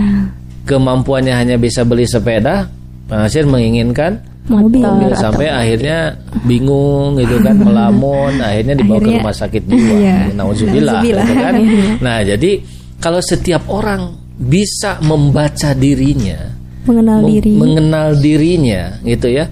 Kemampuannya 0.63 1.35
hanya 1.35 1.57
bisa 1.57 1.83
beli 1.83 2.05
sepeda. 2.05 2.67
Nasir 3.07 3.43
menginginkan 3.43 4.23
mobil 4.47 4.83
atau 4.83 5.19
sampai 5.19 5.51
akhirnya 5.51 6.15
bingung 6.45 7.19
gitu 7.19 7.43
kan, 7.43 7.59
melamun, 7.67 8.39
akhirnya 8.39 8.75
dibawa 8.75 8.99
ke 8.99 9.03
Akhirnya- 9.03 9.23
rumah 9.23 9.35
sakit 9.35 9.63
jiwa. 9.67 9.95
Iya. 9.99 10.17
Nauzubillah 10.31 10.95
Nauzubillah. 11.03 11.25
gitu 11.25 11.35
kan. 11.35 11.55
Nah, 11.99 12.19
jadi 12.23 12.51
kalau 12.99 13.19
setiap 13.19 13.67
orang 13.67 14.15
bisa 14.39 15.03
membaca 15.03 15.75
dirinya, 15.75 16.39
Mengenal 16.89 17.21
diri. 17.29 17.53
mengenal 17.53 18.09
dirinya 18.17 18.97
gitu 19.05 19.29
ya. 19.29 19.45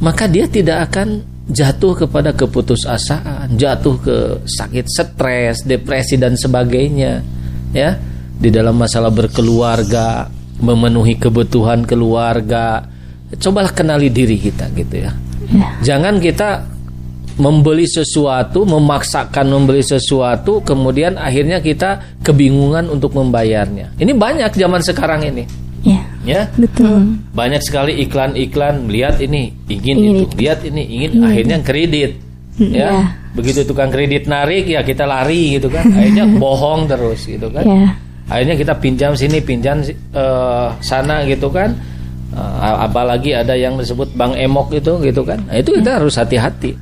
Maka 0.00 0.24
dia 0.26 0.48
tidak 0.48 0.90
akan 0.90 1.20
jatuh 1.52 2.06
kepada 2.06 2.32
keputusasaan 2.32 3.54
jatuh 3.60 3.94
ke 4.00 4.16
sakit 4.46 4.86
stres 4.88 5.68
depresi 5.68 6.16
dan 6.16 6.34
sebagainya 6.34 7.20
ya. 7.76 7.90
Di 8.42 8.50
dalam 8.50 8.74
masalah 8.80 9.12
berkeluarga 9.12 10.26
memenuhi 10.58 11.14
kebutuhan 11.20 11.86
keluarga 11.86 12.82
cobalah 13.38 13.70
kenali 13.70 14.08
diri 14.08 14.40
kita 14.40 14.72
gitu 14.72 14.96
ya. 15.06 15.12
Jangan 15.84 16.18
kita 16.18 16.64
membeli 17.36 17.88
sesuatu 17.88 18.64
memaksakan 18.68 19.46
membeli 19.48 19.80
sesuatu 19.80 20.60
kemudian 20.60 21.16
akhirnya 21.16 21.60
kita 21.60 22.20
kebingungan 22.24 22.88
untuk 22.88 23.12
membayarnya. 23.12 23.96
Ini 23.96 24.12
banyak 24.16 24.52
zaman 24.56 24.80
sekarang 24.84 25.28
ini 25.28 25.44
ya. 26.22 26.46
Betul. 26.54 27.18
banyak 27.30 27.60
sekali 27.60 27.98
iklan-iklan 28.00 28.86
lihat 28.86 29.18
ini 29.18 29.50
ingin 29.66 29.96
Ingin 29.96 30.16
itu. 30.24 30.34
lihat 30.38 30.60
ini 30.62 30.82
ingin. 30.84 31.10
Akhirnya 31.20 31.58
kredit. 31.60 32.10
Ya. 32.60 32.78
Ya. 32.84 32.90
begitu 33.32 33.64
tukang 33.64 33.88
kredit 33.88 34.28
narik 34.28 34.68
ya 34.68 34.84
kita 34.84 35.02
lari 35.04 35.56
gitu 35.56 35.66
kan. 35.66 35.88
Akhirnya 35.88 36.28
bohong 36.42 36.84
terus 36.84 37.24
gitu 37.24 37.48
kan. 37.48 37.64
Ya. 37.64 37.96
Akhirnya 38.28 38.54
kita 38.54 38.74
pinjam 38.76 39.12
sini 39.12 39.40
pinjam 39.40 39.80
eh, 39.84 40.68
sana 40.80 41.24
gitu 41.24 41.48
kan. 41.48 41.72
Eh, 42.32 42.76
apalagi 42.80 43.32
ada 43.32 43.52
yang 43.52 43.76
disebut 43.76 44.12
bank 44.12 44.36
emok 44.36 44.72
itu 44.74 44.92
gitu 45.00 45.20
kan. 45.20 45.40
Nah, 45.48 45.56
itu 45.56 45.74
kita 45.74 46.00
harus 46.00 46.16
hati-hati. 46.16 46.72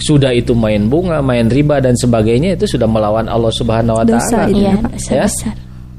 Sudah 0.00 0.32
itu 0.32 0.56
main 0.56 0.88
bunga 0.88 1.20
main 1.20 1.44
riba 1.46 1.76
dan 1.76 1.92
sebagainya 1.92 2.56
itu 2.56 2.64
sudah 2.66 2.88
melawan 2.88 3.28
Allah 3.28 3.52
Subhanahu 3.52 4.00
wa 4.00 4.04
taala. 4.04 4.48
iya 4.48 4.72
dosa 4.80 5.12
Ya. 5.12 5.24
besar. 5.28 5.54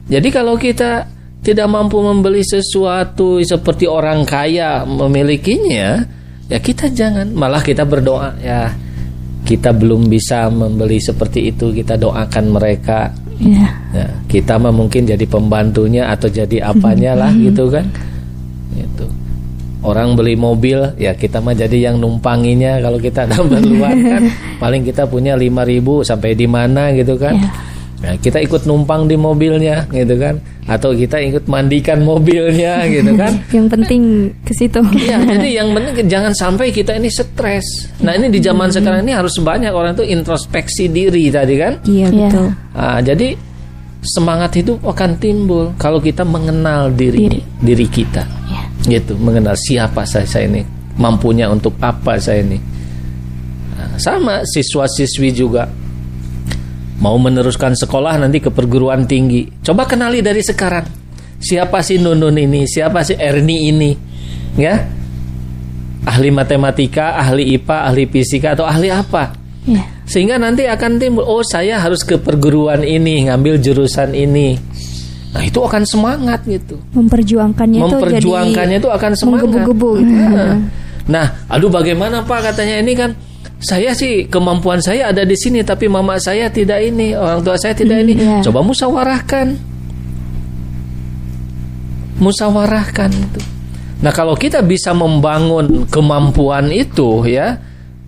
Jadi 0.09 0.27
kalau 0.27 0.55
kita 0.57 1.05
tidak 1.41 1.67
mampu 1.73 1.97
membeli 2.05 2.45
sesuatu 2.45 3.41
seperti 3.41 3.89
orang 3.89 4.21
kaya 4.29 4.85
memilikinya, 4.85 6.05
ya 6.45 6.57
kita 6.61 6.93
jangan. 6.93 7.33
Malah 7.33 7.65
kita 7.65 7.81
berdoa 7.81 8.37
ya. 8.37 8.69
Kita 9.41 9.73
belum 9.73 10.05
bisa 10.05 10.53
membeli 10.53 11.01
seperti 11.01 11.49
itu 11.49 11.73
kita 11.73 11.97
doakan 11.97 12.45
mereka. 12.53 13.09
Ya. 13.41 13.73
Ya, 13.89 14.07
kita 14.29 14.61
mah 14.61 14.69
mungkin 14.69 15.09
jadi 15.09 15.25
pembantunya 15.25 16.13
atau 16.13 16.29
jadi 16.29 16.61
apanya 16.61 17.17
lah 17.17 17.33
gitu 17.33 17.73
kan. 17.73 17.89
Itu 18.77 19.09
orang 19.81 20.13
beli 20.13 20.37
mobil 20.37 20.77
ya 21.01 21.17
kita 21.17 21.41
mah 21.41 21.57
jadi 21.57 21.89
yang 21.89 21.97
numpanginya 21.97 22.77
kalau 22.85 23.01
kita 23.01 23.19
ada 23.25 23.41
keperluan 23.41 23.97
kan. 23.97 24.23
Paling 24.61 24.85
kita 24.85 25.09
punya 25.09 25.33
5000 25.33 26.05
sampai 26.05 26.37
di 26.37 26.45
mana 26.45 26.93
gitu 26.93 27.17
kan. 27.17 27.33
Ya. 27.33 27.49
Nah, 28.01 28.17
kita 28.17 28.41
ikut 28.41 28.65
numpang 28.65 29.05
di 29.05 29.13
mobilnya 29.13 29.85
gitu 29.87 30.17
kan 30.17 30.41
atau 30.65 30.89
kita 30.89 31.21
ikut 31.21 31.45
mandikan 31.45 32.01
mobilnya 32.01 32.81
gitu 32.89 33.13
kan 33.13 33.29
Yang 33.55 33.67
penting 33.69 34.01
ke 34.41 34.53
situ. 34.57 34.81
Ya, 34.97 35.21
jadi 35.21 35.61
yang 35.61 35.69
penting 35.71 36.09
jangan 36.09 36.33
sampai 36.33 36.73
kita 36.73 36.97
ini 36.97 37.13
stres. 37.13 37.93
Nah, 38.01 38.17
ini 38.17 38.33
di 38.33 38.41
zaman 38.41 38.73
sekarang 38.73 39.05
ini 39.05 39.13
harus 39.13 39.37
banyak 39.37 39.69
orang 39.69 39.93
itu 39.93 40.01
introspeksi 40.03 40.89
diri 40.89 41.29
tadi 41.29 41.53
kan. 41.61 41.77
Iya 41.85 42.09
Iya. 42.09 42.29
betul. 42.33 42.47
Ah, 42.73 42.99
jadi 42.99 43.37
semangat 44.01 44.57
hidup 44.57 44.81
akan 44.81 45.21
timbul 45.21 45.69
kalau 45.77 46.01
kita 46.01 46.25
mengenal 46.25 46.89
diri 46.89 47.29
Diri. 47.29 47.39
diri, 47.61 47.85
kita. 47.85 48.25
Ya. 48.49 48.65
Gitu, 48.81 49.13
mengenal 49.21 49.53
siapa 49.53 50.01
saya, 50.09 50.25
saya 50.25 50.49
ini, 50.49 50.65
mampunya 50.97 51.45
untuk 51.45 51.77
apa 51.77 52.17
saya 52.17 52.41
ini. 52.41 52.57
Nah, 53.77 53.93
sama 54.01 54.41
siswa-siswi 54.41 55.29
juga 55.29 55.69
mau 57.01 57.17
meneruskan 57.17 57.73
sekolah 57.73 58.21
nanti 58.21 58.37
ke 58.39 58.53
perguruan 58.53 59.09
tinggi. 59.09 59.49
Coba 59.65 59.89
kenali 59.89 60.21
dari 60.21 60.39
sekarang. 60.45 60.85
Siapa 61.41 61.81
sih 61.81 61.97
Nunun 61.97 62.37
ini? 62.37 62.69
Siapa 62.69 63.01
sih 63.01 63.17
Erni 63.17 63.73
ini? 63.73 63.91
Ya. 64.55 64.85
Ahli 66.05 66.29
matematika, 66.29 67.17
ahli 67.17 67.57
IPA, 67.57 67.77
ahli 67.89 68.03
fisika 68.09 68.53
atau 68.57 68.65
ahli 68.65 68.89
apa? 68.89 69.33
ya 69.69 69.81
Sehingga 70.05 70.41
nanti 70.41 70.65
akan 70.65 70.97
timbul, 70.97 71.25
oh 71.25 71.45
saya 71.45 71.77
harus 71.77 72.01
ke 72.01 72.17
perguruan 72.17 72.81
ini, 72.81 73.29
ngambil 73.29 73.61
jurusan 73.61 74.17
ini. 74.17 74.57
Nah, 75.31 75.45
itu 75.45 75.61
akan 75.61 75.85
semangat 75.85 76.43
gitu. 76.49 76.75
Memperjuangkannya, 76.91 77.79
Memperjuangkannya 77.85 78.77
itu 78.81 78.89
itu 78.89 78.89
akan 78.91 79.11
semangat. 79.13 79.45
menggebu-gebu 79.47 79.89
gitu. 80.03 80.13
Nah, 80.13 80.57
Nah, 81.09 81.25
aduh 81.49 81.71
bagaimana 81.71 82.21
Pak 82.21 82.53
katanya 82.53 82.77
ini 82.81 82.93
kan 82.93 83.11
saya 83.61 83.93
sih 83.93 84.25
kemampuan 84.25 84.81
saya 84.81 85.13
ada 85.13 85.21
di 85.21 85.37
sini 85.37 85.61
tapi 85.61 85.85
mama 85.85 86.17
saya 86.17 86.49
tidak 86.49 86.81
ini, 86.81 87.13
orang 87.13 87.45
tua 87.45 87.55
saya 87.61 87.77
tidak 87.77 88.01
ini. 88.01 88.17
iya. 88.17 88.41
Coba 88.41 88.65
musyawarahkan. 88.65 89.47
Musyawarahkan 92.17 93.09
itu. 93.13 93.41
Nah, 94.01 94.09
kalau 94.09 94.33
kita 94.33 94.65
bisa 94.65 94.97
membangun 94.97 95.85
kemampuan 95.85 96.73
itu 96.73 97.21
ya 97.29 97.53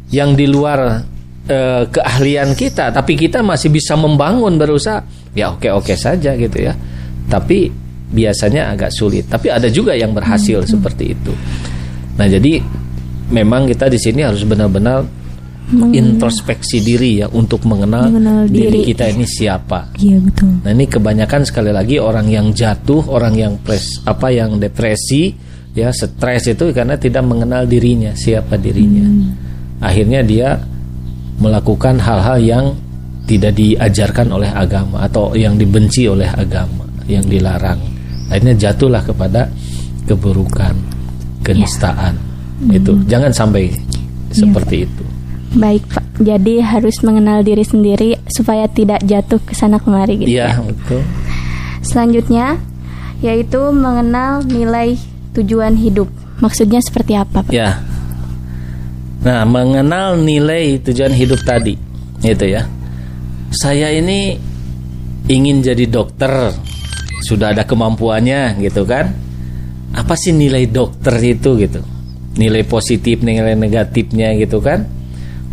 yang 0.09 0.33
di 0.33 0.49
luar 0.49 1.05
eh, 1.45 1.85
keahlian 1.85 2.57
kita, 2.57 2.89
tapi 2.89 3.13
kita 3.13 3.45
masih 3.45 3.69
bisa 3.69 3.93
membangun 3.93 4.57
berusaha, 4.57 5.05
ya 5.37 5.53
oke-oke 5.53 5.93
saja 5.93 6.33
gitu 6.33 6.65
ya. 6.65 6.73
Tapi 7.29 7.69
biasanya 8.09 8.73
agak 8.73 8.89
sulit. 8.89 9.29
Tapi 9.29 9.53
ada 9.53 9.69
juga 9.69 9.93
yang 9.93 10.17
berhasil 10.17 10.65
seperti 10.65 11.13
itu. 11.13 11.33
Nah, 12.17 12.25
jadi 12.25 12.57
memang 13.29 13.69
kita 13.69 13.85
di 13.85 14.01
sini 14.01 14.25
harus 14.25 14.41
benar-benar 14.45 15.22
introspeksi 15.71 16.83
diri 16.83 17.23
ya 17.23 17.27
untuk 17.31 17.63
mengenal, 17.65 18.11
Mengenal 18.11 18.45
diri 18.45 18.83
diri. 18.83 18.93
kita 18.93 19.09
ini 19.09 19.25
siapa. 19.25 19.95
Iya 19.97 20.19
betul. 20.19 20.51
Nah 20.61 20.71
ini 20.75 20.85
kebanyakan 20.85 21.41
sekali 21.47 21.71
lagi 21.71 21.97
orang 21.97 22.27
yang 22.29 22.51
jatuh, 22.51 23.07
orang 23.09 23.33
yang 23.33 23.53
pres, 23.63 24.03
apa 24.03 24.29
yang 24.29 24.59
depresi, 24.59 25.33
ya 25.73 25.89
stres 25.89 26.51
itu 26.51 26.69
karena 26.75 26.99
tidak 26.99 27.23
mengenal 27.25 27.63
dirinya, 27.65 28.11
siapa 28.13 28.59
dirinya. 28.59 29.07
Akhirnya 29.81 30.21
dia 30.21 30.59
melakukan 31.39 31.97
hal-hal 31.97 32.37
yang 32.39 32.65
tidak 33.23 33.55
diajarkan 33.55 34.35
oleh 34.35 34.51
agama 34.51 35.07
atau 35.07 35.31
yang 35.33 35.55
dibenci 35.55 36.05
oleh 36.11 36.27
agama, 36.27 36.83
yang 37.07 37.23
dilarang. 37.23 37.79
Akhirnya 38.29 38.69
jatuhlah 38.69 39.01
kepada 39.03 39.47
keburukan, 40.05 40.75
kenistaan. 41.41 42.19
Itu 42.69 42.99
jangan 43.07 43.31
sampai 43.31 43.71
seperti 44.31 44.87
itu. 44.87 45.03
Baik, 45.53 45.85
Pak. 45.85 46.05
Jadi 46.21 46.61
harus 46.61 46.97
mengenal 47.05 47.45
diri 47.45 47.61
sendiri 47.61 48.17
supaya 48.29 48.65
tidak 48.65 49.05
jatuh 49.05 49.41
ke 49.41 49.53
sana 49.53 49.77
kemari 49.77 50.25
gitu. 50.25 50.33
Iya, 50.33 50.57
ya. 50.57 50.61
betul. 50.61 51.01
Selanjutnya 51.83 52.57
yaitu 53.23 53.71
mengenal 53.71 54.43
nilai 54.43 54.99
tujuan 55.31 55.79
hidup. 55.79 56.11
Maksudnya 56.43 56.83
seperti 56.83 57.15
apa, 57.15 57.39
Pak? 57.39 57.55
Ya. 57.55 57.79
Nah, 59.23 59.47
mengenal 59.47 60.19
nilai 60.19 60.75
tujuan 60.83 61.15
hidup 61.15 61.39
tadi, 61.47 61.79
itu 62.19 62.45
ya. 62.45 62.67
Saya 63.55 63.95
ini 63.95 64.35
ingin 65.31 65.63
jadi 65.63 65.87
dokter, 65.87 66.51
sudah 67.23 67.55
ada 67.55 67.63
kemampuannya, 67.63 68.59
gitu 68.59 68.83
kan? 68.83 69.15
Apa 69.95 70.19
sih 70.19 70.35
nilai 70.35 70.67
dokter 70.67 71.15
itu, 71.23 71.55
gitu? 71.55 71.79
Nilai 72.35 72.67
positif, 72.67 73.23
nilai 73.23 73.55
negatifnya, 73.55 74.35
gitu 74.35 74.59
kan? 74.59 74.83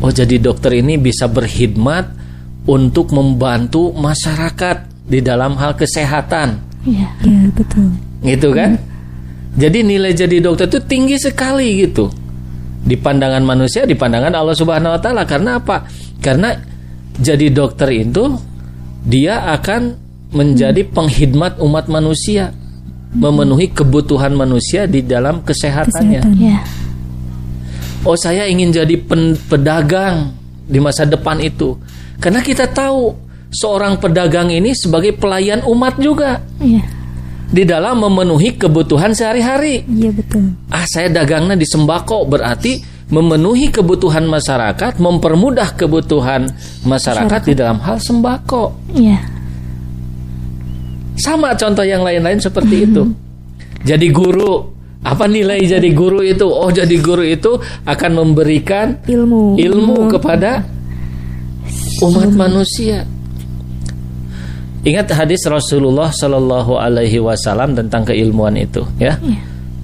Oh, 0.00 0.08
jadi 0.08 0.40
dokter 0.40 0.80
ini 0.80 0.96
bisa 0.96 1.28
berkhidmat 1.28 2.16
untuk 2.64 3.12
membantu 3.12 3.92
masyarakat 3.92 4.88
di 5.04 5.20
dalam 5.20 5.56
hal 5.60 5.76
kesehatan 5.76 6.70
Iya. 6.84 7.08
Iya 7.24 7.42
betul. 7.52 7.88
gitu 8.24 8.48
kan? 8.56 8.80
Jadi 9.58 9.78
nilai 9.82 10.12
jadi 10.14 10.40
dokter 10.40 10.70
itu 10.70 10.80
tinggi 10.86 11.16
sekali 11.20 11.84
gitu. 11.84 12.08
Di 12.80 12.96
pandangan 12.96 13.44
manusia, 13.44 13.84
di 13.84 13.92
pandangan 13.92 14.32
Allah 14.32 14.56
Subhanahu 14.56 14.96
wa 14.96 15.00
taala. 15.00 15.28
Karena 15.28 15.60
apa? 15.60 15.84
Karena 16.22 16.56
jadi 17.20 17.52
dokter 17.52 17.92
itu 17.92 18.32
dia 19.04 19.52
akan 19.52 19.96
menjadi 20.32 20.86
pengkhidmat 20.88 21.60
umat 21.60 21.90
manusia, 21.90 22.54
memenuhi 23.12 23.68
kebutuhan 23.74 24.32
manusia 24.32 24.88
di 24.88 25.04
dalam 25.04 25.44
kesehatannya. 25.44 26.22
Kesehatan. 26.24 26.40
Ya. 26.40 26.62
Oh, 28.00 28.16
saya 28.16 28.48
ingin 28.48 28.72
jadi 28.72 28.96
pen- 28.96 29.36
pedagang 29.36 30.32
di 30.64 30.80
masa 30.80 31.04
depan 31.04 31.36
itu. 31.38 31.76
Karena 32.16 32.40
kita 32.40 32.64
tahu 32.68 33.12
seorang 33.50 33.98
pedagang 33.98 34.48
ini 34.48 34.72
sebagai 34.72 35.12
pelayan 35.12 35.60
umat 35.66 35.98
juga 35.98 36.40
Iya. 36.62 36.80
di 37.50 37.66
dalam 37.66 38.00
memenuhi 38.00 38.56
kebutuhan 38.56 39.12
sehari-hari. 39.12 39.84
Iya 39.84 40.10
betul. 40.14 40.54
Ah, 40.70 40.86
saya 40.86 41.10
dagangnya 41.10 41.58
di 41.58 41.66
sembako 41.66 42.24
berarti 42.24 42.78
memenuhi 43.10 43.68
kebutuhan 43.68 44.22
masyarakat, 44.24 45.02
mempermudah 45.02 45.74
kebutuhan 45.74 46.46
masyarakat 46.86 47.40
di 47.42 47.54
dalam 47.58 47.82
hal 47.82 47.98
sembako. 47.98 48.94
Iya. 48.94 49.18
Sama 51.20 51.52
contoh 51.52 51.84
yang 51.84 52.00
lain-lain 52.00 52.40
seperti 52.40 52.86
itu. 52.88 53.02
Jadi 53.84 54.08
guru, 54.08 54.69
apa 55.00 55.24
nilai 55.24 55.64
jadi 55.64 55.88
guru 55.96 56.20
itu? 56.20 56.44
Oh, 56.44 56.68
jadi 56.68 56.92
guru 57.00 57.24
itu 57.24 57.56
akan 57.88 58.10
memberikan 58.20 59.00
Ilmu. 59.08 59.56
ilmu 59.56 60.12
kepada 60.12 60.60
umat 62.04 62.30
manusia. 62.36 63.08
Ingat 64.80 65.12
hadis 65.12 65.44
Rasulullah 65.44 66.08
Shallallahu 66.08 66.76
Alaihi 66.76 67.20
Wasallam 67.20 67.76
tentang 67.76 68.08
keilmuan 68.08 68.56
itu, 68.56 68.80
ya, 68.96 69.20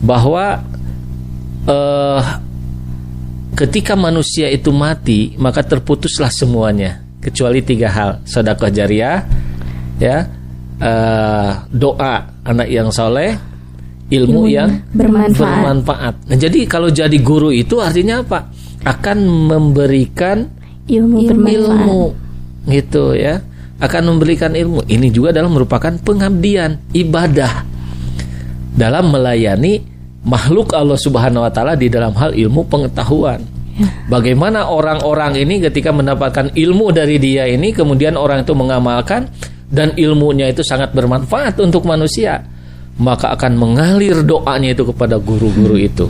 bahwa 0.00 0.64
eh, 1.68 2.22
ketika 3.56 3.92
manusia 3.92 4.48
itu 4.48 4.72
mati 4.72 5.36
maka 5.36 5.60
terputuslah 5.60 6.32
semuanya 6.32 7.04
kecuali 7.20 7.60
tiga 7.60 7.92
hal: 7.92 8.10
sedekah 8.24 8.72
jariah, 8.72 9.20
ya, 10.00 10.28
eh, 10.80 11.50
doa 11.68 12.14
anak 12.40 12.68
yang 12.72 12.88
soleh, 12.88 13.36
ilmu, 14.06 14.46
Ilmu 14.46 14.50
yang 14.50 14.70
bermanfaat. 14.94 15.38
bermanfaat. 15.42 16.14
Nah, 16.30 16.36
jadi 16.38 16.58
kalau 16.70 16.88
jadi 16.90 17.18
guru 17.18 17.50
itu 17.50 17.82
artinya 17.82 18.22
apa? 18.22 18.50
Akan 18.86 19.18
memberikan 19.26 20.46
Ilmu, 20.86 21.18
bermanfaat. 21.26 21.54
ilmu 21.58 22.02
gitu 22.66 23.14
ya 23.18 23.42
akan 23.76 24.02
memberikan 24.14 24.54
ilmu 24.54 24.86
ini 24.86 25.10
juga 25.10 25.34
dalam 25.34 25.50
merupakan 25.54 25.90
pengabdian 26.02 26.78
ibadah 26.94 27.62
dalam 28.74 29.10
melayani 29.10 29.82
makhluk 30.26 30.74
Allah 30.74 30.98
Subhanahu 30.98 31.42
wa 31.46 31.50
taala 31.50 31.74
di 31.78 31.86
dalam 31.90 32.14
hal 32.14 32.34
ilmu 32.34 32.66
pengetahuan 32.66 33.42
bagaimana 34.10 34.66
orang-orang 34.70 35.38
ini 35.42 35.62
ketika 35.62 35.90
mendapatkan 35.94 36.54
ilmu 36.54 36.90
dari 36.90 37.18
dia 37.18 37.46
ini 37.46 37.70
kemudian 37.74 38.14
orang 38.18 38.42
itu 38.42 38.54
mengamalkan 38.54 39.30
dan 39.70 39.94
ilmunya 39.98 40.50
itu 40.50 40.62
sangat 40.62 40.94
bermanfaat 40.94 41.58
untuk 41.58 41.82
manusia 41.86 42.42
maka 42.96 43.32
akan 43.36 43.52
mengalir 43.56 44.24
doanya 44.24 44.72
itu 44.72 44.88
kepada 44.88 45.20
guru-guru 45.20 45.76
itu 45.76 46.06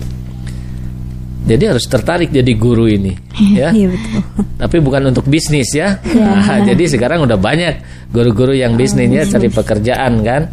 jadi 1.47 1.71
harus 1.71 1.87
tertarik 1.87 2.35
jadi 2.35 2.53
guru 2.59 2.91
ini 2.91 3.15
ya 3.59 3.71
Iya 3.71 3.95
betul. 3.95 4.21
tapi 4.59 4.77
bukan 4.83 5.03
untuk 5.15 5.27
bisnis 5.31 5.71
ya. 5.71 6.03
Nah, 6.17 6.59
jadi 6.67 6.85
sekarang 6.91 7.23
udah 7.23 7.39
banyak 7.39 7.75
guru-guru 8.11 8.51
yang 8.51 8.75
bisnisnya 8.75 9.23
cari 9.29 9.47
pekerjaan 9.47 10.27
kan. 10.27 10.51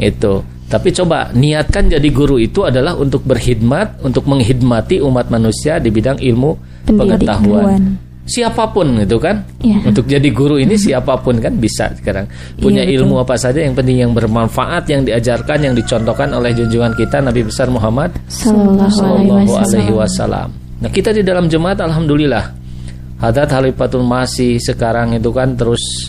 Itu. 0.00 0.40
Tapi 0.70 0.94
coba 0.94 1.28
niatkan 1.34 1.90
jadi 1.90 2.08
guru 2.08 2.38
itu 2.38 2.62
adalah 2.62 2.94
untuk 2.94 3.26
berkhidmat, 3.26 4.00
untuk 4.00 4.24
menghidmati 4.30 5.02
umat 5.02 5.26
manusia 5.28 5.76
di 5.76 5.90
bidang 5.90 6.22
ilmu 6.22 6.50
Pendidikan. 6.86 7.18
pengetahuan. 7.20 7.82
Siapa 8.30 8.70
pun 8.70 9.02
itu 9.02 9.18
kan. 9.18 9.42
Ya. 9.58 9.82
Untuk 9.82 10.06
jadi 10.06 10.30
guru 10.30 10.62
ini 10.62 10.78
siapa 10.78 11.18
pun 11.18 11.42
kan 11.42 11.58
bisa 11.58 11.90
sekarang. 11.98 12.30
Punya 12.62 12.86
Iya, 12.86 13.02
ilmu 13.02 13.18
apa 13.18 13.34
saja 13.34 13.58
yang 13.58 13.74
penting 13.74 14.06
yang 14.06 14.14
bermanfaat, 14.14 14.86
yang 14.86 15.02
diajarkan, 15.02 15.58
yang 15.66 15.74
dicontohkan 15.74 16.30
oleh 16.30 16.54
junjungan 16.54 16.94
kita 16.94 17.18
Nabi 17.18 17.42
besar 17.42 17.66
Muhammad 17.74 18.14
Sallallahu 18.30 19.50
alaihi 19.58 19.90
wasallam. 19.90 20.54
Nah, 20.78 20.88
kita 20.88 21.10
di 21.10 21.26
dalam 21.26 21.50
jemaat 21.50 21.82
alhamdulillah. 21.82 22.62
Hadat 23.20 23.52
Halifatul 23.52 24.06
Masih 24.06 24.56
sekarang 24.56 25.12
itu 25.12 25.28
kan 25.28 25.52
terus 25.52 26.08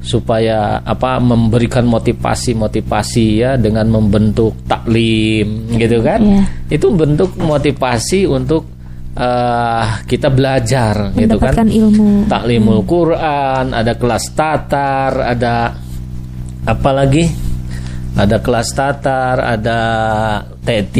supaya 0.00 0.78
apa 0.86 1.18
memberikan 1.18 1.82
motivasi-motivasi 1.84 3.26
ya 3.42 3.58
dengan 3.58 3.90
membentuk 3.90 4.54
taklim 4.70 5.66
gitu 5.74 5.98
kan. 6.00 6.22
Iya. 6.22 6.42
Itu 6.78 6.94
bentuk 6.94 7.34
motivasi 7.36 8.24
untuk 8.30 8.75
eh, 9.16 9.84
kita 10.04 10.28
belajar 10.28 11.16
gitu 11.16 11.36
kan. 11.40 11.66
Ilmu. 11.66 12.28
Taklimul 12.28 12.84
Quran, 12.84 13.72
ada 13.72 13.92
kelas 13.96 14.24
tatar, 14.36 15.12
ada 15.24 15.72
apa 16.66 16.90
lagi? 16.92 17.24
Ada 18.16 18.40
kelas 18.40 18.68
tatar, 18.72 19.36
ada 19.40 19.80
T3 20.64 20.96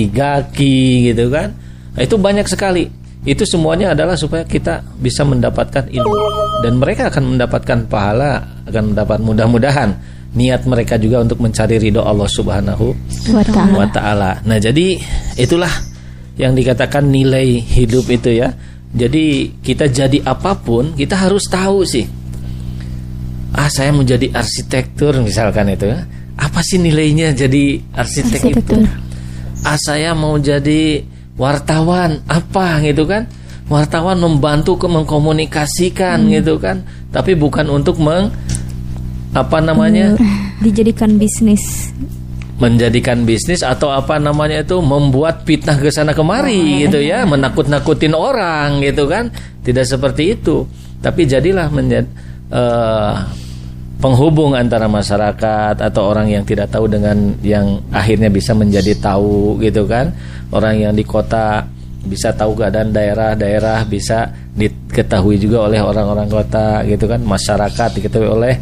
ki 0.53 1.13
gitu 1.13 1.33
kan. 1.33 1.53
Nah, 1.97 2.03
itu 2.05 2.17
banyak 2.21 2.45
sekali. 2.45 2.89
Itu 3.27 3.43
semuanya 3.43 3.97
adalah 3.97 4.15
supaya 4.15 4.47
kita 4.47 4.85
bisa 5.03 5.27
mendapatkan 5.27 5.91
ilmu 5.91 6.17
dan 6.63 6.79
mereka 6.79 7.11
akan 7.11 7.35
mendapatkan 7.35 7.79
pahala, 7.91 8.63
akan 8.71 8.95
mendapat 8.95 9.19
mudah-mudahan 9.19 9.91
niat 10.37 10.69
mereka 10.69 11.01
juga 11.01 11.25
untuk 11.25 11.41
mencari 11.41 11.81
ridho 11.81 12.05
Allah 12.05 12.29
Subhanahu 12.29 12.93
wa 13.75 13.89
taala. 13.91 14.39
Nah, 14.45 14.61
jadi 14.61 15.01
itulah 15.41 15.73
yang 16.37 16.53
dikatakan 16.53 17.09
nilai 17.09 17.61
hidup 17.61 18.09
itu 18.13 18.37
ya. 18.37 18.53
Jadi 18.97 19.57
kita 19.61 19.93
jadi 19.93 20.25
apa 20.25 20.57
pun, 20.57 20.97
kita 20.97 21.17
harus 21.17 21.45
tahu 21.49 21.85
sih. 21.85 22.07
Ah, 23.57 23.69
saya 23.73 23.93
mau 23.93 24.05
jadi 24.05 24.33
arsitektur 24.33 25.17
misalkan 25.25 25.73
itu 25.73 25.89
ya. 25.89 26.05
Apa 26.37 26.61
sih 26.61 26.77
nilainya 26.77 27.33
jadi 27.33 27.81
arsitek 27.97 28.41
itu? 28.53 28.53
Arsitektur. 28.53 28.85
Ah, 29.65 29.81
saya 29.81 30.13
mau 30.13 30.37
jadi 30.37 31.03
wartawan, 31.41 32.21
apa 32.29 32.81
gitu 32.85 33.09
kan? 33.09 33.29
Wartawan 33.67 34.21
membantu 34.21 34.79
ke 34.79 34.87
mengkomunikasikan 34.87 36.29
gitu 36.31 36.61
kan. 36.61 36.85
Tapi 37.11 37.35
bukan 37.35 37.67
untuk 37.73 37.99
meng 37.99 38.31
apa 39.33 39.59
namanya? 39.61 40.17
Dijadikan 40.61 41.21
bisnis. 41.21 41.93
Menjadikan 42.57 43.29
bisnis 43.29 43.61
atau 43.61 43.93
apa 43.93 44.17
namanya 44.17 44.65
itu 44.65 44.81
membuat 44.81 45.45
fitnah 45.45 45.77
ke 45.77 45.93
sana 45.93 46.17
kemari 46.17 46.89
gitu 46.89 47.01
ya. 47.01 47.29
Menakut-nakutin 47.29 48.17
orang 48.17 48.81
gitu 48.81 49.05
kan. 49.05 49.29
Tidak 49.61 49.85
seperti 49.85 50.39
itu. 50.41 50.65
Tapi 51.05 51.29
jadilah 51.29 51.69
menjadi 51.69 52.09
eh, 52.49 53.13
penghubung 54.01 54.57
antara 54.57 54.89
masyarakat 54.89 55.81
atau 55.81 56.03
orang 56.09 56.33
yang 56.33 56.45
tidak 56.49 56.73
tahu 56.73 56.89
dengan 56.89 57.37
yang 57.45 57.81
akhirnya 57.93 58.33
bisa 58.33 58.57
menjadi 58.57 58.97
tahu 58.97 59.61
gitu 59.61 59.85
kan. 59.85 60.13
Orang 60.49 60.81
yang 60.81 60.97
di 60.97 61.05
kota 61.05 61.65
bisa 62.07 62.33
tahu 62.33 62.57
keadaan 62.57 62.95
daerah-daerah 62.95 63.83
bisa 63.85 64.31
diketahui 64.57 65.37
juga 65.37 65.69
oleh 65.69 65.85
orang-orang 65.85 66.29
kota 66.33 66.81
gitu 66.89 67.05
kan. 67.05 67.21
Masyarakat 67.21 68.01
diketahui 68.01 68.29
oleh 68.33 68.55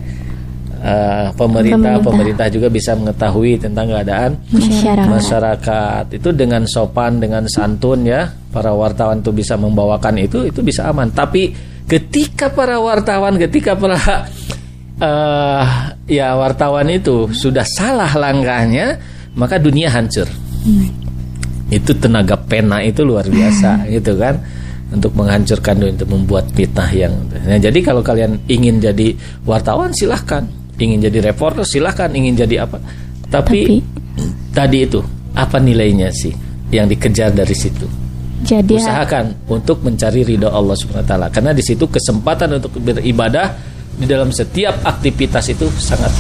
uh, 0.85 1.33
pemerintah, 1.35 1.97
Pemerintah. 1.99 2.05
pemerintah 2.05 2.47
juga 2.53 2.69
bisa 2.69 2.93
mengetahui 2.95 3.57
tentang 3.57 3.89
keadaan 3.89 4.31
Masyarakat. 4.53 5.09
masyarakat. 5.09 6.05
Itu 6.13 6.29
dengan 6.37 6.69
sopan 6.69 7.19
dengan 7.19 7.49
santun 7.49 8.05
ya. 8.05 8.29
Para 8.53 8.71
wartawan 8.71 9.25
itu 9.25 9.33
bisa 9.35 9.57
membawakan 9.59 10.21
itu 10.21 10.47
itu 10.47 10.61
bisa 10.61 10.87
aman. 10.87 11.11
Tapi 11.11 11.51
ketika 11.89 12.53
para 12.53 12.79
wartawan 12.79 13.35
ketika 13.35 13.75
para 13.75 13.99
eh, 15.01 15.65
ya 16.07 16.39
wartawan 16.39 16.87
itu 16.93 17.33
sudah 17.35 17.67
salah 17.67 18.13
langkahnya 18.15 19.01
maka 19.35 19.59
dunia 19.59 19.91
hancur. 19.91 20.29
Itu 21.73 21.97
tenaga 21.99 22.39
pena 22.39 22.79
itu 22.87 23.03
luar 23.03 23.27
biasa 23.27 23.83
gitu 23.97 24.15
kan? 24.15 24.39
Untuk 24.95 25.11
menghancurkan 25.19 25.75
untuk 25.91 26.07
membuat 26.07 26.47
fitnah 26.55 26.87
yang 26.95 27.11
nah, 27.35 27.59
jadi 27.59 27.75
kalau 27.83 27.99
kalian 27.99 28.39
ingin 28.47 28.79
jadi 28.79 29.19
wartawan 29.43 29.91
silahkan 29.91 30.47
ingin 30.79 30.99
jadi 31.11 31.33
reporter 31.33 31.63
silahkan 31.63 32.11
ingin 32.11 32.35
jadi 32.35 32.67
apa 32.67 32.79
tapi, 33.31 33.83
tadi 34.55 34.79
itu 34.87 35.03
apa 35.35 35.59
nilainya 35.59 36.11
sih 36.15 36.31
yang 36.71 36.87
dikejar 36.87 37.35
dari 37.35 37.55
situ 37.55 37.87
Jadi 38.45 38.77
ya, 38.77 38.85
usahakan 38.85 39.49
untuk 39.49 39.81
mencari 39.83 40.23
ridho 40.23 40.53
Allah 40.53 40.77
Subhanahu 40.77 41.03
wa 41.03 41.09
taala 41.09 41.27
karena 41.33 41.51
di 41.57 41.65
situ 41.65 41.89
kesempatan 41.89 42.61
untuk 42.61 42.77
beribadah 42.79 43.57
di 43.95 44.05
dalam 44.05 44.31
setiap 44.31 44.85
aktivitas 44.85 45.51
itu 45.55 45.67
sangat 45.81 46.13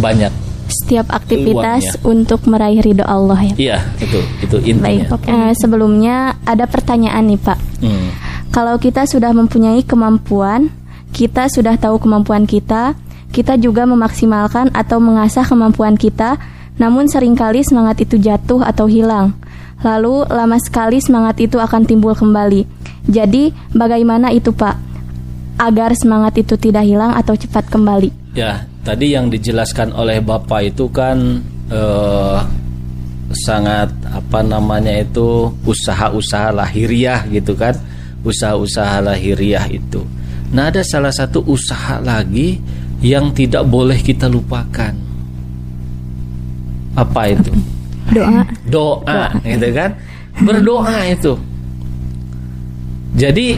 banyak 0.00 0.32
setiap 0.72 1.06
aktivitas 1.12 2.00
Peluangnya. 2.00 2.08
untuk 2.08 2.40
meraih 2.48 2.80
ridho 2.80 3.04
Allah 3.04 3.52
ya. 3.52 3.54
iya 3.60 3.78
itu 4.00 4.18
itu 4.40 4.56
Baik, 4.80 5.06
intinya 5.12 5.52
eh, 5.52 5.52
sebelumnya 5.60 6.16
ada 6.48 6.64
pertanyaan 6.64 7.28
nih 7.28 7.40
Pak. 7.40 7.58
Hmm. 7.84 8.08
Kalau 8.52 8.76
kita 8.76 9.04
sudah 9.08 9.32
mempunyai 9.32 9.80
kemampuan, 9.84 10.72
kita 11.12 11.46
sudah 11.52 11.76
tahu 11.76 12.00
kemampuan 12.00 12.48
kita, 12.48 12.96
kita 13.32 13.60
juga 13.60 13.84
memaksimalkan 13.84 14.72
atau 14.72 14.96
mengasah 15.00 15.44
kemampuan 15.44 15.96
kita, 15.96 16.40
namun 16.80 17.08
sering 17.08 17.36
kali 17.36 17.60
semangat 17.64 18.00
itu 18.00 18.16
jatuh 18.16 18.64
atau 18.64 18.88
hilang. 18.88 19.36
Lalu 19.84 20.24
lama 20.30 20.56
sekali 20.56 21.02
semangat 21.04 21.42
itu 21.42 21.60
akan 21.60 21.84
timbul 21.84 22.16
kembali. 22.16 22.64
Jadi, 23.08 23.50
bagaimana 23.74 24.30
itu, 24.30 24.54
Pak? 24.54 24.78
Agar 25.58 25.92
semangat 25.98 26.38
itu 26.38 26.54
tidak 26.56 26.86
hilang 26.86 27.12
atau 27.12 27.34
cepat 27.36 27.66
kembali. 27.68 28.32
Ya, 28.32 28.64
tadi 28.86 29.12
yang 29.12 29.28
dijelaskan 29.28 29.92
oleh 29.92 30.22
Bapak 30.22 30.72
itu 30.72 30.88
kan 30.88 31.42
eh, 31.68 32.38
sangat 33.32 33.90
apa 34.06 34.40
namanya 34.40 35.02
itu 35.02 35.50
usaha-usaha 35.66 36.54
lahiriah 36.54 37.26
gitu 37.28 37.58
kan. 37.58 37.74
Usaha-usaha 38.22 39.02
lahiriah 39.02 39.66
itu. 39.66 40.06
Nah, 40.52 40.68
ada 40.68 40.84
salah 40.84 41.12
satu 41.12 41.40
usaha 41.48 41.96
lagi 41.98 42.60
yang 43.00 43.32
tidak 43.32 43.64
boleh 43.64 43.98
kita 43.98 44.28
lupakan. 44.28 44.92
Apa 46.92 47.22
itu? 47.32 47.52
Doa. 48.16 48.44
Doa, 48.68 49.32
gitu 49.40 49.68
kan? 49.72 49.90
Berdoa 50.44 50.98
itu. 51.08 51.32
Jadi 53.16 53.56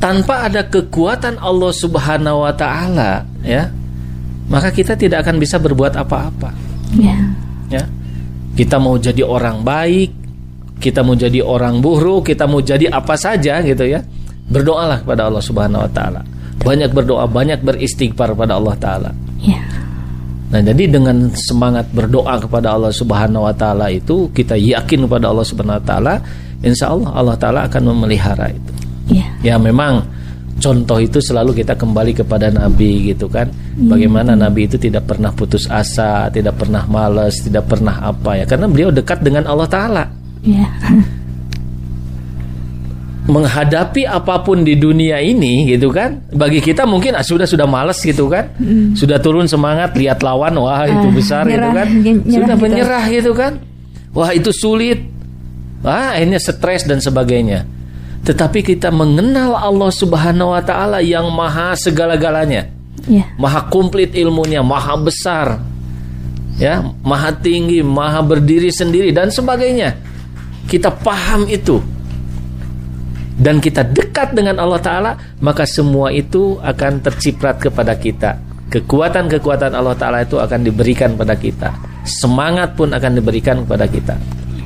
tanpa 0.00 0.48
ada 0.48 0.64
kekuatan 0.64 1.36
Allah 1.40 1.72
Subhanahu 1.72 2.44
wa 2.44 2.52
taala, 2.56 3.24
ya, 3.44 3.68
maka 4.48 4.72
kita 4.72 4.96
tidak 4.96 5.24
akan 5.24 5.36
bisa 5.36 5.60
berbuat 5.60 5.96
apa-apa, 5.96 6.52
Ya. 6.96 7.16
ya. 7.68 7.84
Kita 8.52 8.76
mau 8.76 8.96
jadi 9.00 9.24
orang 9.24 9.64
baik, 9.64 10.10
kita 10.80 11.00
mau 11.00 11.16
jadi 11.16 11.40
orang 11.40 11.80
buruk, 11.80 12.28
kita 12.32 12.44
mau 12.44 12.60
jadi 12.60 12.88
apa 12.92 13.16
saja 13.16 13.60
gitu 13.64 13.84
ya. 13.88 14.00
Berdoalah 14.52 15.00
kepada 15.00 15.32
Allah 15.32 15.42
Subhanahu 15.42 15.82
wa 15.82 15.90
taala. 15.90 16.20
Banyak 16.62 16.94
berdoa, 16.94 17.24
banyak 17.26 17.64
beristighfar 17.64 18.36
pada 18.36 18.60
Allah 18.60 18.76
taala. 18.78 19.10
Ya. 19.42 19.58
Nah, 20.52 20.60
jadi 20.60 20.84
dengan 20.84 21.32
semangat 21.32 21.88
berdoa 21.96 22.36
kepada 22.36 22.76
Allah 22.76 22.92
Subhanahu 22.92 23.48
wa 23.48 23.54
taala 23.56 23.88
itu 23.88 24.28
kita 24.36 24.52
yakin 24.52 25.08
kepada 25.08 25.32
Allah 25.32 25.46
Subhanahu 25.48 25.80
wa 25.80 25.86
taala, 25.88 26.14
insya 26.60 26.92
Allah 26.92 27.10
Allah 27.16 27.36
taala 27.40 27.60
akan 27.64 27.82
memelihara 27.96 28.52
itu. 28.52 28.72
Ya. 29.10 29.26
Ya 29.40 29.54
memang 29.56 30.04
contoh 30.60 31.00
itu 31.00 31.18
selalu 31.18 31.56
kita 31.64 31.72
kembali 31.72 32.12
kepada 32.12 32.52
Nabi 32.52 33.10
gitu 33.16 33.32
kan. 33.32 33.48
Bagaimana 33.74 34.36
Nabi 34.36 34.68
itu 34.68 34.76
tidak 34.76 35.08
pernah 35.08 35.32
putus 35.32 35.64
asa, 35.72 36.28
tidak 36.28 36.60
pernah 36.60 36.84
malas, 36.84 37.40
tidak 37.40 37.64
pernah 37.66 38.12
apa 38.12 38.36
ya. 38.36 38.44
Karena 38.44 38.68
beliau 38.68 38.92
dekat 38.92 39.24
dengan 39.24 39.48
Allah 39.48 39.66
taala. 39.66 40.04
Ya. 40.44 40.68
menghadapi 43.22 44.02
apa 44.02 44.42
pun 44.42 44.66
di 44.66 44.74
dunia 44.74 45.22
ini 45.22 45.70
gitu 45.70 45.94
kan? 45.94 46.26
Bagi 46.28 46.58
kita 46.58 46.82
mungkin 46.82 47.14
ah, 47.14 47.22
sudah 47.22 47.46
sudah 47.46 47.66
males 47.66 48.02
gitu 48.02 48.26
kan? 48.26 48.50
Sudah 48.98 49.22
turun 49.22 49.46
semangat 49.46 49.94
lihat 49.94 50.20
lawan 50.20 50.58
wah 50.58 50.82
itu 50.84 51.06
Ah, 51.06 51.14
besar 51.14 51.42
gitu 51.46 51.54
nyerah, 51.54 51.72
kan? 51.72 51.86
ny- 51.88 52.02
nyerah 52.18 52.34
sudah 52.34 52.56
gitu. 52.56 52.64
menyerah 52.66 53.04
gitu 53.08 53.30
kan? 53.32 53.52
Wah 54.12 54.30
itu 54.34 54.50
sulit. 54.50 55.00
Wah 55.82 56.14
akhirnya 56.14 56.38
stres 56.38 56.82
dan 56.82 56.98
sebagainya. 56.98 57.62
Tetapi 58.22 58.62
kita 58.62 58.90
mengenal 58.90 59.54
Allah 59.54 59.90
Subhanahu 59.90 60.54
wa 60.54 60.62
taala 60.62 60.98
yang 60.98 61.26
maha 61.30 61.74
segala-galanya. 61.74 62.70
Ya. 63.02 63.26
maha 63.34 63.66
komplit 63.66 64.14
ilmunya, 64.14 64.62
maha 64.62 64.94
besar, 64.94 65.58
ya, 66.54 66.86
maha 67.02 67.34
tinggi, 67.34 67.82
maha 67.82 68.22
berdiri 68.22 68.70
sendiri 68.70 69.10
dan 69.10 69.26
sebagainya. 69.26 69.98
Kita 70.70 70.94
paham 70.94 71.50
itu 71.50 71.82
dan 73.38 73.58
kita 73.58 73.86
dekat 73.86 74.36
dengan 74.36 74.60
Allah 74.60 74.80
Taala, 74.80 75.12
maka 75.40 75.64
semua 75.64 76.12
itu 76.12 76.60
akan 76.60 77.00
terciprat 77.00 77.56
kepada 77.56 77.96
kita. 77.96 78.36
Kekuatan-kekuatan 78.68 79.72
Allah 79.72 79.96
Taala 79.96 80.24
itu 80.24 80.36
akan 80.40 80.60
diberikan 80.64 81.16
pada 81.16 81.36
kita. 81.36 81.72
Semangat 82.04 82.76
pun 82.76 82.92
akan 82.92 83.12
diberikan 83.16 83.64
kepada 83.64 83.84
kita. 83.88 84.16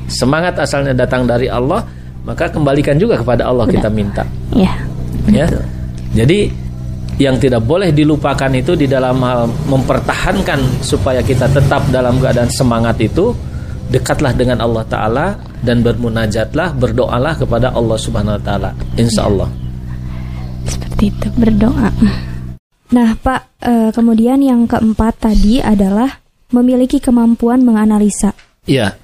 Semangat 0.07 0.59
asalnya 0.63 0.95
datang 0.95 1.27
dari 1.27 1.51
Allah, 1.51 1.83
maka 2.27 2.51
kembalikan 2.51 2.99
juga 2.99 3.19
kepada 3.23 3.47
Allah 3.47 3.71
kita 3.71 3.87
minta 3.87 4.27
Ya. 4.51 4.75
ya. 5.31 5.47
Jadi 6.15 6.51
yang 7.17 7.41
tidak 7.41 7.65
boleh 7.65 7.95
dilupakan 7.95 8.51
itu 8.53 8.77
di 8.77 8.85
dalam 8.85 9.17
hal 9.23 9.49
mempertahankan 9.71 10.85
supaya 10.85 11.25
kita 11.25 11.49
tetap 11.49 11.87
dalam 11.89 12.21
keadaan 12.21 12.51
semangat 12.53 13.01
itu 13.01 13.33
dekatlah 13.91 14.35
dengan 14.35 14.59
Allah 14.63 14.85
taala 14.87 15.27
dan 15.63 15.83
bermunajatlah, 15.83 16.75
berdoalah 16.75 17.35
kepada 17.39 17.71
Allah 17.73 17.99
Subhanahu 17.99 18.37
wa 18.39 18.43
taala. 18.43 18.71
Insya 18.99 19.27
Allah. 19.27 19.49
Seperti 20.67 21.15
itu 21.15 21.29
berdoa. 21.39 21.91
Nah, 22.87 23.19
Pak, 23.19 23.41
eh, 23.63 23.91
kemudian 23.91 24.39
yang 24.43 24.67
keempat 24.71 25.31
tadi 25.31 25.59
adalah 25.59 26.23
memiliki 26.55 27.03
kemampuan 27.03 27.63
menganalisa. 27.67 28.31
Iya. 28.67 28.95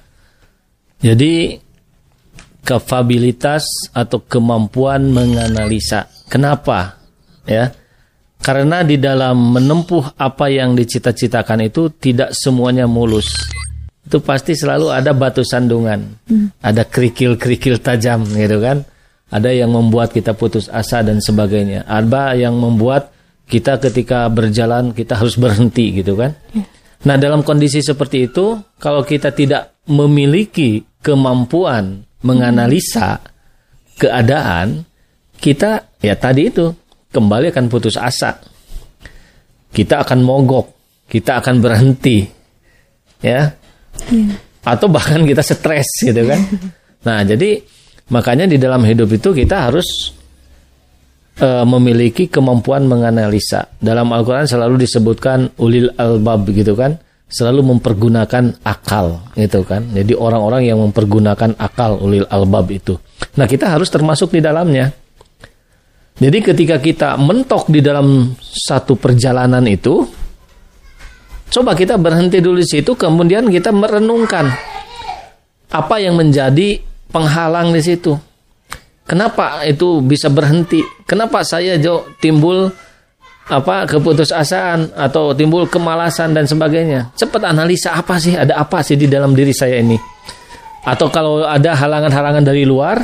Jadi 1.03 1.59
kapabilitas 2.63 3.91
atau 3.91 4.23
kemampuan 4.23 5.11
menganalisa. 5.11 6.07
Kenapa? 6.31 6.95
Ya. 7.43 7.75
Karena 8.43 8.83
di 8.83 8.99
dalam 8.99 9.55
menempuh 9.55 10.19
apa 10.19 10.51
yang 10.51 10.75
dicita-citakan 10.75 11.67
itu 11.67 11.91
tidak 11.95 12.35
semuanya 12.35 12.87
mulus. 12.87 13.47
Itu 14.03 14.19
pasti 14.19 14.53
selalu 14.53 14.91
ada 14.91 15.15
batu 15.15 15.41
sandungan. 15.41 16.19
Ada 16.59 16.83
kerikil-kerikil 16.83 17.79
tajam 17.79 18.27
gitu 18.27 18.59
kan. 18.59 18.83
Ada 19.33 19.49
yang 19.49 19.73
membuat 19.73 20.13
kita 20.13 20.37
putus 20.37 20.69
asa 20.69 21.01
dan 21.01 21.23
sebagainya. 21.23 21.87
Ada 21.87 22.37
yang 22.37 22.53
membuat 22.53 23.09
kita 23.47 23.79
ketika 23.79 24.27
berjalan 24.29 24.93
kita 24.93 25.19
harus 25.19 25.39
berhenti 25.39 26.03
gitu 26.03 26.13
kan. 26.13 26.35
Nah, 27.03 27.19
dalam 27.19 27.43
kondisi 27.43 27.83
seperti 27.83 28.31
itu, 28.31 28.55
kalau 28.79 29.03
kita 29.03 29.35
tidak 29.35 29.75
memiliki 29.89 30.83
kemampuan 31.03 32.07
menganalisa 32.23 33.19
keadaan, 33.99 34.87
kita 35.35 35.91
ya 35.99 36.15
tadi 36.15 36.47
itu 36.47 36.71
kembali 37.11 37.51
akan 37.51 37.65
putus 37.67 37.99
asa. 37.99 38.39
Kita 39.73 40.05
akan 40.07 40.23
mogok, 40.23 40.67
kita 41.11 41.43
akan 41.43 41.55
berhenti. 41.59 42.23
Ya. 43.19 43.62
Atau 44.63 44.87
bahkan 44.87 45.23
kita 45.27 45.43
stres 45.43 45.87
gitu 46.03 46.23
kan. 46.27 46.41
Nah, 47.03 47.19
jadi 47.19 47.59
makanya 48.15 48.47
di 48.47 48.55
dalam 48.55 48.79
hidup 48.87 49.11
itu 49.11 49.35
kita 49.35 49.67
harus 49.67 50.15
eh, 51.35 51.65
memiliki 51.67 52.31
kemampuan 52.31 52.87
menganalisa. 52.87 53.75
Dalam 53.75 54.07
Al-Quran 54.07 54.47
selalu 54.47 54.87
disebutkan 54.87 55.51
ulil 55.59 55.91
albab 55.99 56.47
gitu 56.47 56.79
kan, 56.79 56.95
selalu 57.27 57.75
mempergunakan 57.75 58.55
akal 58.63 59.19
gitu 59.35 59.67
kan. 59.67 59.83
Jadi 59.91 60.15
orang-orang 60.15 60.69
yang 60.69 60.79
mempergunakan 60.79 61.59
akal 61.59 61.99
ulil 61.99 62.23
albab 62.31 62.71
itu. 62.71 62.95
Nah 63.35 63.51
kita 63.51 63.73
harus 63.73 63.91
termasuk 63.91 64.31
di 64.31 64.39
dalamnya. 64.39 64.87
Jadi 66.13 66.39
ketika 66.45 66.77
kita 66.77 67.17
mentok 67.17 67.73
di 67.73 67.81
dalam 67.81 68.37
satu 68.39 68.93
perjalanan 68.93 69.65
itu, 69.65 70.05
coba 71.49 71.75
kita 71.75 71.99
berhenti 71.99 72.39
dulu 72.39 72.61
di 72.61 72.67
situ, 72.67 72.93
kemudian 72.93 73.49
kita 73.49 73.73
merenungkan 73.73 74.51
apa 75.73 75.95
yang 75.97 76.15
menjadi 76.15 76.77
penghalang 77.09 77.73
di 77.73 77.81
situ. 77.81 78.13
Kenapa 79.03 79.67
itu 79.67 79.99
bisa 79.99 80.31
berhenti? 80.31 80.79
Kenapa 81.03 81.43
saya 81.43 81.75
jo 81.75 82.07
timbul 82.23 82.71
apa 83.51 83.83
keputusasaan 83.83 84.95
atau 84.95 85.35
timbul 85.35 85.67
kemalasan 85.67 86.31
dan 86.31 86.47
sebagainya? 86.47 87.11
Cepat 87.17 87.43
analisa 87.43 87.99
apa 87.99 88.15
sih? 88.15 88.31
Ada 88.37 88.55
apa 88.55 88.79
sih 88.79 88.95
di 88.95 89.11
dalam 89.11 89.35
diri 89.35 89.51
saya 89.51 89.83
ini? 89.83 89.99
Atau 90.87 91.11
kalau 91.11 91.43
ada 91.43 91.75
halangan-halangan 91.75 92.43
dari 92.47 92.63
luar, 92.63 93.03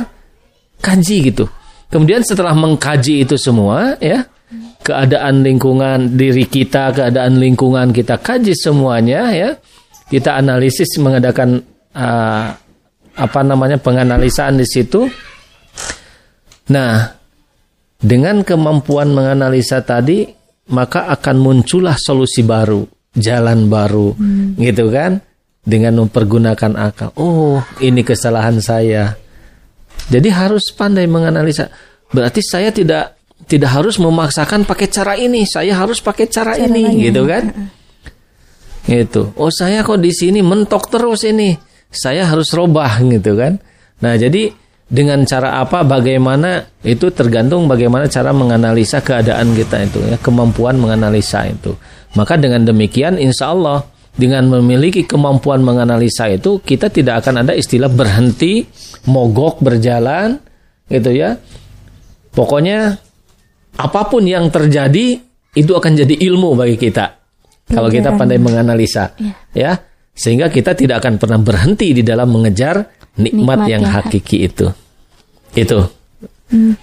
kaji 0.80 1.16
gitu. 1.32 1.44
Kemudian 1.92 2.24
setelah 2.24 2.56
mengkaji 2.56 3.24
itu 3.28 3.36
semua, 3.36 3.98
ya 4.00 4.24
keadaan 4.80 5.44
lingkungan 5.44 6.16
diri 6.16 6.48
kita, 6.48 6.92
keadaan 6.96 7.36
lingkungan 7.36 7.92
kita 7.92 8.16
kaji 8.18 8.56
semuanya, 8.56 9.30
ya 9.32 9.50
kita 10.10 10.40
analisis 10.40 10.98
mengadakan 10.98 11.62
uh, 11.94 12.46
apa 13.14 13.40
namanya 13.44 13.78
penganalisaan 13.78 14.58
di 14.58 14.66
situ. 14.66 15.06
Nah, 16.70 17.12
dengan 18.00 18.40
kemampuan 18.40 19.12
menganalisa 19.12 19.84
tadi, 19.84 20.24
maka 20.72 21.10
akan 21.12 21.36
muncullah 21.38 21.98
solusi 22.00 22.40
baru, 22.40 22.86
jalan 23.12 23.68
baru, 23.68 24.16
hmm. 24.16 24.56
gitu 24.58 24.88
kan? 24.88 25.20
Dengan 25.60 26.06
mempergunakan 26.06 26.72
akal. 26.80 27.12
Oh, 27.20 27.60
ini 27.84 28.00
kesalahan 28.00 28.64
saya. 28.64 29.12
Jadi 30.08 30.32
harus 30.32 30.72
pandai 30.72 31.04
menganalisa. 31.04 31.68
Berarti 32.10 32.40
saya 32.40 32.72
tidak 32.72 33.19
tidak 33.50 33.74
harus 33.74 33.98
memaksakan 33.98 34.62
pakai 34.62 34.86
cara 34.86 35.18
ini, 35.18 35.42
saya 35.42 35.74
harus 35.74 35.98
pakai 35.98 36.30
cara, 36.30 36.54
cara 36.54 36.70
ini, 36.70 36.86
lain. 36.86 37.02
gitu 37.10 37.22
kan? 37.26 37.50
Gitu. 38.86 39.34
Oh, 39.34 39.50
saya 39.50 39.82
kok 39.82 39.98
di 39.98 40.14
sini 40.14 40.38
mentok 40.38 40.86
terus 40.86 41.26
ini. 41.26 41.58
Saya 41.90 42.30
harus 42.30 42.54
robah 42.54 43.02
gitu 43.02 43.34
kan? 43.34 43.58
Nah, 43.98 44.14
jadi 44.14 44.54
dengan 44.90 45.22
cara 45.22 45.62
apa 45.62 45.86
bagaimana 45.86 46.66
itu 46.82 47.14
tergantung 47.14 47.70
bagaimana 47.70 48.10
cara 48.10 48.34
menganalisa 48.34 48.98
keadaan 48.98 49.54
kita 49.54 49.86
itu 49.86 50.02
ya 50.02 50.18
kemampuan 50.18 50.82
menganalisa 50.82 51.46
itu 51.46 51.78
maka 52.18 52.34
dengan 52.34 52.66
demikian 52.66 53.14
insya 53.14 53.54
Allah 53.54 53.86
dengan 54.18 54.50
memiliki 54.50 55.06
kemampuan 55.06 55.62
menganalisa 55.62 56.26
itu 56.26 56.58
kita 56.58 56.90
tidak 56.90 57.22
akan 57.22 57.46
ada 57.46 57.54
istilah 57.54 57.86
berhenti 57.86 58.66
mogok 59.06 59.62
berjalan 59.62 60.42
gitu 60.90 61.14
ya 61.14 61.38
pokoknya 62.34 62.98
apa 63.80 64.00
pun 64.12 64.22
yang 64.28 64.52
terjadi 64.52 65.16
itu 65.56 65.72
akan 65.72 65.92
jadi 65.96 66.14
ilmu 66.30 66.52
bagi 66.52 66.76
kita 66.76 67.16
kalau 67.70 67.88
kita 67.88 68.12
pandai 68.14 68.36
menganalisa 68.36 69.16
ya. 69.16 69.32
ya 69.56 69.72
sehingga 70.20 70.52
kita 70.52 70.76
tidak 70.76 71.00
akan 71.00 71.16
pernah 71.16 71.40
berhenti 71.40 71.96
di 71.96 72.04
dalam 72.04 72.28
mengejar 72.28 72.76
nikmat, 73.16 73.32
nikmat 73.32 73.58
yang 73.72 73.82
hakiki 73.88 74.38
itu. 74.44 74.68
Itu. 75.56 75.80
Hmm. 76.52 76.76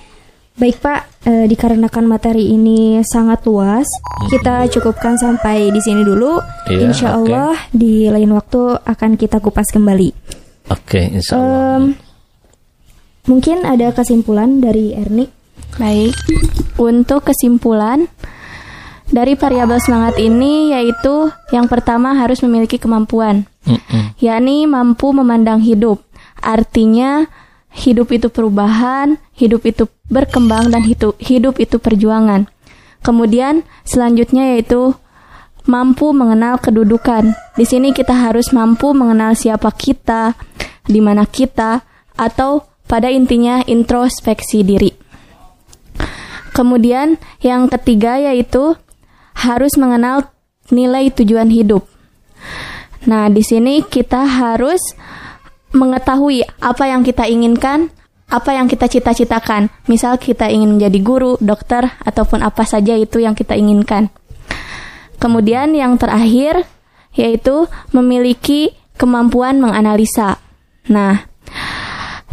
Baik 0.57 0.81
Pak, 0.81 1.21
e, 1.21 1.45
dikarenakan 1.45 2.10
materi 2.10 2.49
ini 2.49 2.97
sangat 3.05 3.45
luas, 3.45 3.86
hmm. 3.86 4.33
kita 4.33 4.65
cukupkan 4.73 5.13
sampai 5.21 5.69
di 5.69 5.77
sini 5.77 6.01
dulu. 6.01 6.41
Ya, 6.65 6.81
insya 6.81 7.13
Allah 7.13 7.53
okay. 7.53 7.77
di 7.77 8.10
lain 8.10 8.33
waktu 8.33 8.81
akan 8.81 9.21
kita 9.21 9.38
kupas 9.38 9.69
kembali. 9.69 10.10
Oke, 10.73 10.97
okay, 10.97 11.05
insya 11.13 11.38
Allah. 11.38 11.77
Um, 11.77 11.83
mungkin 13.29 13.69
ada 13.69 13.93
kesimpulan 13.93 14.57
dari 14.57 14.97
Erni. 14.97 15.37
Baik, 15.75 16.15
untuk 16.80 17.27
kesimpulan 17.27 18.08
dari 19.12 19.36
variabel 19.36 19.80
semangat 19.84 20.15
ini 20.19 20.71
yaitu 20.71 21.32
yang 21.51 21.67
pertama 21.67 22.15
harus 22.15 22.39
memiliki 22.39 22.80
kemampuan, 22.80 23.43
mm 23.67 23.75
-mm. 23.75 24.03
yakni 24.23 24.63
mampu 24.63 25.12
memandang 25.12 25.60
hidup. 25.60 26.03
Artinya 26.39 27.27
hidup 27.75 28.10
itu 28.15 28.27
perubahan, 28.32 29.19
hidup 29.36 29.67
itu 29.67 29.91
berkembang 30.08 30.71
dan 30.71 30.82
hidup, 30.88 31.15
hidup 31.19 31.60
itu 31.60 31.77
perjuangan. 31.77 32.47
Kemudian 33.06 33.63
selanjutnya 33.86 34.56
yaitu 34.56 34.97
mampu 35.67 36.15
mengenal 36.15 36.58
kedudukan. 36.58 37.36
Di 37.53 37.65
sini 37.67 37.91
kita 37.91 38.15
harus 38.15 38.56
mampu 38.56 38.95
mengenal 38.95 39.36
siapa 39.36 39.69
kita, 39.75 40.34
di 40.88 41.03
mana 41.03 41.27
kita, 41.27 41.84
atau 42.15 42.65
pada 42.88 43.12
intinya 43.12 43.62
introspeksi 43.67 44.63
diri. 44.63 45.07
Kemudian 46.58 47.22
yang 47.46 47.70
ketiga 47.70 48.17
yaitu 48.17 48.74
harus 49.38 49.78
mengenal 49.78 50.34
nilai 50.74 51.13
tujuan 51.13 51.54
hidup. 51.54 51.86
Nah, 53.06 53.30
di 53.30 53.46
sini 53.46 53.86
kita 53.86 54.26
harus 54.26 54.82
mengetahui 55.70 56.41
apa 56.58 56.89
yang 56.89 57.06
kita 57.06 57.30
inginkan, 57.30 57.93
apa 58.26 58.58
yang 58.58 58.65
kita 58.65 58.89
cita-citakan. 58.89 59.70
Misal 59.86 60.17
kita 60.17 60.50
ingin 60.50 60.82
menjadi 60.82 60.98
guru, 60.98 61.38
dokter, 61.38 61.93
ataupun 62.02 62.41
apa 62.41 62.65
saja 62.65 62.98
itu 62.98 63.22
yang 63.22 63.38
kita 63.38 63.54
inginkan. 63.54 64.10
Kemudian 65.22 65.78
yang 65.78 65.93
terakhir 66.02 66.65
yaitu 67.13 67.70
memiliki 67.93 68.74
kemampuan 68.98 69.62
menganalisa. 69.62 70.41
Nah, 70.89 71.22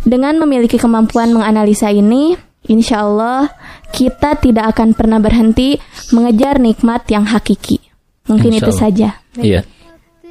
dengan 0.05 0.41
memiliki 0.41 0.81
kemampuan 0.81 1.33
menganalisa 1.33 1.89
ini, 1.93 2.37
insya 2.69 3.05
Allah 3.05 3.53
kita 3.95 4.35
tidak 4.43 4.75
akan 4.75 4.99
pernah 4.99 5.23
berhenti 5.23 5.79
mengejar 6.11 6.59
nikmat 6.59 7.07
yang 7.07 7.23
hakiki. 7.23 7.79
Mungkin 8.27 8.59
itu 8.59 8.75
saja. 8.75 9.23
Iya. 9.39 9.63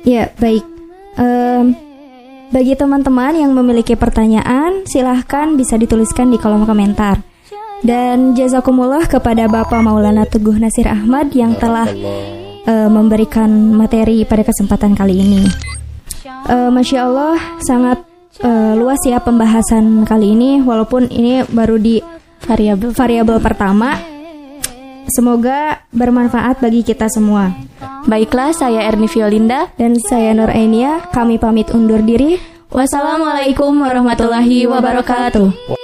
Ya, 0.03 0.27
baik. 0.35 0.67
Um, 1.15 1.71
bagi 2.51 2.75
teman-teman 2.75 3.39
yang 3.39 3.55
memiliki 3.55 3.95
pertanyaan, 3.95 4.83
silahkan 4.83 5.55
bisa 5.55 5.79
dituliskan 5.79 6.27
di 6.27 6.37
kolom 6.37 6.67
komentar. 6.67 7.23
Dan 7.83 8.35
jazakumullah 8.35 9.07
kepada 9.07 9.47
Bapak 9.47 9.79
Maulana 9.83 10.23
Teguh 10.27 10.55
Nasir 10.55 10.87
Ahmad 10.87 11.31
yang 11.35 11.55
telah 11.59 11.87
uh, 12.67 12.89
memberikan 12.91 13.49
materi 13.75 14.23
pada 14.23 14.43
kesempatan 14.43 14.95
kali 14.95 15.19
ini. 15.19 15.43
Uh, 16.47 16.71
Masya 16.71 16.99
Allah, 17.07 17.35
sangat 17.63 18.03
uh, 18.43 18.75
luas 18.75 18.99
ya 19.03 19.19
pembahasan 19.19 20.03
kali 20.07 20.31
ini, 20.35 20.59
walaupun 20.63 21.07
ini 21.11 21.43
baru 21.47 21.75
di 21.79 21.99
variabel 22.45 22.91
variabel 22.91 23.37
pertama. 23.39 23.95
Semoga 25.11 25.83
bermanfaat 25.91 26.63
bagi 26.63 26.79
kita 26.83 27.11
semua. 27.11 27.51
Baiklah, 28.07 28.55
saya 28.55 28.87
Erni 28.87 29.11
Violinda 29.11 29.67
dan 29.75 29.99
saya 29.99 30.31
Nur 30.31 30.47
Ainia. 30.47 31.03
Kami 31.11 31.35
pamit 31.39 31.71
undur 31.75 31.99
diri. 31.99 32.39
Wassalamualaikum 32.71 33.69
warahmatullahi 33.83 34.65
wabarakatuh. 34.65 35.79